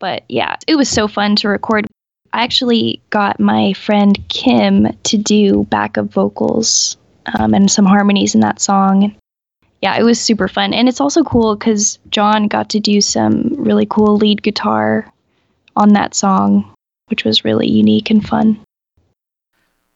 But 0.00 0.24
yeah, 0.28 0.56
it 0.66 0.74
was 0.74 0.88
so 0.88 1.06
fun 1.06 1.36
to 1.36 1.48
record. 1.48 1.86
I 2.32 2.42
actually 2.42 3.00
got 3.10 3.38
my 3.38 3.72
friend 3.72 4.18
Kim 4.28 4.88
to 5.04 5.16
do 5.16 5.62
backup 5.70 6.06
vocals 6.06 6.96
um, 7.38 7.54
and 7.54 7.70
some 7.70 7.84
harmonies 7.84 8.34
in 8.34 8.40
that 8.40 8.60
song. 8.60 9.14
Yeah, 9.82 9.98
it 9.98 10.02
was 10.02 10.20
super 10.20 10.48
fun. 10.48 10.74
And 10.74 10.88
it's 10.88 11.00
also 11.00 11.22
cool 11.22 11.56
because 11.56 11.98
John 12.10 12.48
got 12.48 12.68
to 12.70 12.80
do 12.80 13.00
some 13.00 13.54
really 13.56 13.86
cool 13.86 14.16
lead 14.16 14.42
guitar 14.42 15.10
on 15.76 15.94
that 15.94 16.14
song, 16.14 16.74
which 17.06 17.24
was 17.24 17.44
really 17.44 17.68
unique 17.68 18.10
and 18.10 18.26
fun. 18.26 18.60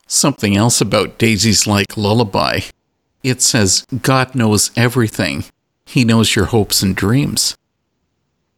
Something 0.06 0.56
else 0.56 0.80
about 0.80 1.18
Daisies 1.18 1.66
Like 1.66 1.96
Lullaby. 1.96 2.60
It 3.22 3.40
says, 3.40 3.84
God 4.02 4.34
knows 4.34 4.70
everything. 4.76 5.44
He 5.86 6.04
knows 6.04 6.36
your 6.36 6.46
hopes 6.46 6.82
and 6.82 6.94
dreams. 6.94 7.56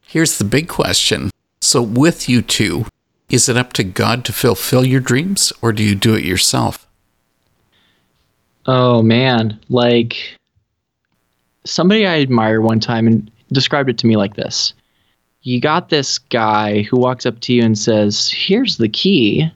Here's 0.00 0.38
the 0.38 0.44
big 0.44 0.68
question. 0.68 1.30
So, 1.60 1.82
with 1.82 2.28
you 2.28 2.42
two, 2.42 2.86
is 3.28 3.48
it 3.48 3.56
up 3.56 3.72
to 3.74 3.84
God 3.84 4.24
to 4.24 4.32
fulfill 4.32 4.84
your 4.84 5.00
dreams, 5.00 5.52
or 5.60 5.72
do 5.72 5.82
you 5.82 5.94
do 5.94 6.14
it 6.14 6.24
yourself? 6.24 6.85
Oh 8.66 9.00
man, 9.00 9.60
like 9.68 10.36
somebody 11.64 12.06
I 12.06 12.20
admire 12.20 12.60
one 12.60 12.80
time 12.80 13.06
and 13.06 13.30
described 13.52 13.88
it 13.88 13.98
to 13.98 14.06
me 14.06 14.16
like 14.16 14.34
this. 14.34 14.74
You 15.42 15.60
got 15.60 15.88
this 15.88 16.18
guy 16.18 16.82
who 16.82 16.98
walks 16.98 17.26
up 17.26 17.38
to 17.40 17.52
you 17.52 17.62
and 17.62 17.78
says, 17.78 18.28
"Here's 18.28 18.78
the 18.78 18.88
key 18.88 19.50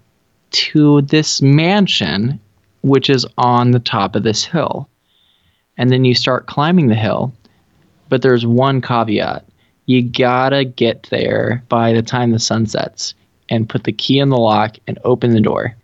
to 0.51 1.03
this 1.03 1.43
mansion 1.43 2.39
which 2.83 3.11
is 3.11 3.27
on 3.37 3.73
the 3.73 3.81
top 3.81 4.15
of 4.15 4.23
this 4.23 4.45
hill." 4.45 4.89
And 5.77 5.91
then 5.91 6.05
you 6.05 6.15
start 6.15 6.47
climbing 6.47 6.87
the 6.87 6.95
hill. 6.95 7.33
But 8.09 8.23
there's 8.23 8.47
one 8.47 8.81
caveat. 8.81 9.45
You 9.87 10.03
got 10.03 10.51
to 10.51 10.65
get 10.65 11.09
there 11.11 11.65
by 11.69 11.93
the 11.93 12.03
time 12.03 12.31
the 12.31 12.39
sun 12.39 12.67
sets 12.67 13.15
and 13.49 13.69
put 13.69 13.85
the 13.85 13.93
key 13.93 14.19
in 14.19 14.29
the 14.29 14.37
lock 14.37 14.77
and 14.87 14.99
open 15.05 15.33
the 15.33 15.41
door. 15.41 15.75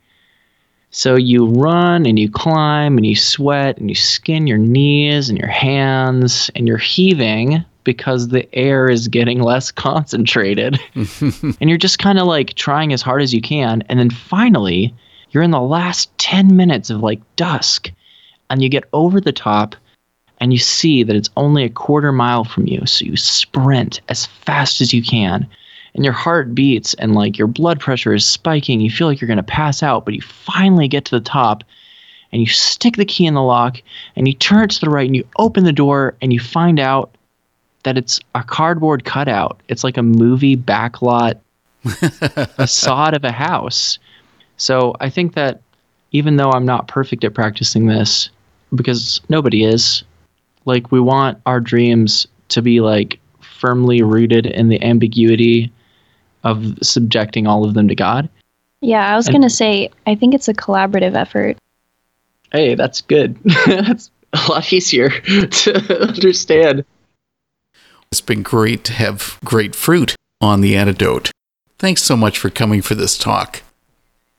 So 0.96 1.14
you 1.14 1.44
run 1.44 2.06
and 2.06 2.18
you 2.18 2.30
climb 2.30 2.96
and 2.96 3.04
you 3.04 3.16
sweat 3.16 3.76
and 3.76 3.90
you 3.90 3.94
skin 3.94 4.46
your 4.46 4.56
knees 4.56 5.28
and 5.28 5.36
your 5.36 5.50
hands 5.50 6.50
and 6.56 6.66
you're 6.66 6.78
heaving 6.78 7.62
because 7.84 8.28
the 8.28 8.48
air 8.54 8.88
is 8.88 9.06
getting 9.06 9.42
less 9.42 9.70
concentrated. 9.70 10.80
and 10.94 11.60
you're 11.60 11.76
just 11.76 11.98
kind 11.98 12.18
of 12.18 12.26
like 12.26 12.54
trying 12.54 12.94
as 12.94 13.02
hard 13.02 13.20
as 13.20 13.34
you 13.34 13.42
can. 13.42 13.82
And 13.90 13.98
then 13.98 14.08
finally, 14.08 14.94
you're 15.32 15.42
in 15.42 15.50
the 15.50 15.60
last 15.60 16.16
10 16.16 16.56
minutes 16.56 16.88
of 16.88 17.02
like 17.02 17.20
dusk 17.36 17.92
and 18.48 18.62
you 18.62 18.70
get 18.70 18.84
over 18.94 19.20
the 19.20 19.32
top 19.32 19.76
and 20.40 20.50
you 20.50 20.58
see 20.58 21.02
that 21.02 21.14
it's 21.14 21.30
only 21.36 21.62
a 21.62 21.68
quarter 21.68 22.10
mile 22.10 22.44
from 22.44 22.66
you. 22.66 22.86
So 22.86 23.04
you 23.04 23.18
sprint 23.18 24.00
as 24.08 24.24
fast 24.24 24.80
as 24.80 24.94
you 24.94 25.02
can 25.02 25.46
and 25.96 26.04
your 26.04 26.14
heart 26.14 26.54
beats 26.54 26.92
and 26.94 27.14
like 27.14 27.38
your 27.38 27.48
blood 27.48 27.80
pressure 27.80 28.12
is 28.14 28.24
spiking. 28.24 28.80
You 28.80 28.90
feel 28.90 29.08
like 29.08 29.20
you're 29.20 29.26
going 29.26 29.38
to 29.38 29.42
pass 29.42 29.82
out, 29.82 30.04
but 30.04 30.14
you 30.14 30.20
finally 30.20 30.88
get 30.88 31.06
to 31.06 31.18
the 31.18 31.24
top 31.24 31.64
and 32.30 32.40
you 32.42 32.46
stick 32.46 32.96
the 32.96 33.06
key 33.06 33.24
in 33.24 33.32
the 33.32 33.42
lock 33.42 33.80
and 34.14 34.28
you 34.28 34.34
turn 34.34 34.64
it 34.64 34.70
to 34.72 34.80
the 34.80 34.90
right 34.90 35.06
and 35.06 35.16
you 35.16 35.26
open 35.38 35.64
the 35.64 35.72
door 35.72 36.14
and 36.20 36.34
you 36.34 36.38
find 36.38 36.78
out 36.78 37.16
that 37.84 37.96
it's 37.96 38.20
a 38.34 38.44
cardboard 38.44 39.04
cutout. 39.04 39.58
It's 39.68 39.84
like 39.84 39.96
a 39.96 40.02
movie 40.02 40.56
backlot 40.56 41.40
facade 42.56 43.16
of 43.16 43.24
a 43.24 43.32
house. 43.32 43.98
So 44.58 44.94
I 45.00 45.08
think 45.08 45.34
that 45.34 45.62
even 46.12 46.36
though 46.36 46.50
I'm 46.50 46.66
not 46.66 46.88
perfect 46.88 47.24
at 47.24 47.32
practicing 47.32 47.86
this, 47.86 48.28
because 48.74 49.22
nobody 49.30 49.64
is, 49.64 50.02
like 50.66 50.92
we 50.92 51.00
want 51.00 51.40
our 51.46 51.60
dreams 51.60 52.26
to 52.48 52.60
be 52.60 52.80
like 52.80 53.18
firmly 53.40 54.02
rooted 54.02 54.44
in 54.44 54.68
the 54.68 54.82
ambiguity 54.82 55.72
of 56.46 56.78
subjecting 56.82 57.46
all 57.46 57.64
of 57.64 57.74
them 57.74 57.88
to 57.88 57.94
God. 57.94 58.28
Yeah, 58.80 59.06
I 59.12 59.16
was 59.16 59.26
And- 59.26 59.34
going 59.34 59.42
to 59.42 59.50
say, 59.50 59.90
I 60.06 60.14
think 60.14 60.34
it's 60.34 60.48
a 60.48 60.54
collaborative 60.54 61.14
effort. 61.14 61.58
Hey, 62.52 62.74
that's 62.74 63.00
good. 63.00 63.36
that's 63.66 64.10
a 64.32 64.46
lot 64.48 64.72
easier 64.72 65.08
to 65.20 66.02
understand. 66.08 66.84
It's 68.12 68.20
been 68.20 68.42
great 68.42 68.84
to 68.84 68.92
have 68.92 69.38
GR8FRT 69.44 70.14
on 70.40 70.60
the 70.60 70.76
antidote. 70.76 71.30
Thanks 71.78 72.02
so 72.02 72.16
much 72.16 72.38
for 72.38 72.48
coming 72.50 72.80
for 72.82 72.94
this 72.94 73.18
talk. 73.18 73.62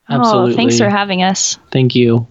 Absolutely. 0.10 0.54
Oh, 0.54 0.56
thanks 0.56 0.78
for 0.78 0.90
having 0.90 1.22
us. 1.22 1.58
Thank 1.72 1.94
you. 1.96 2.28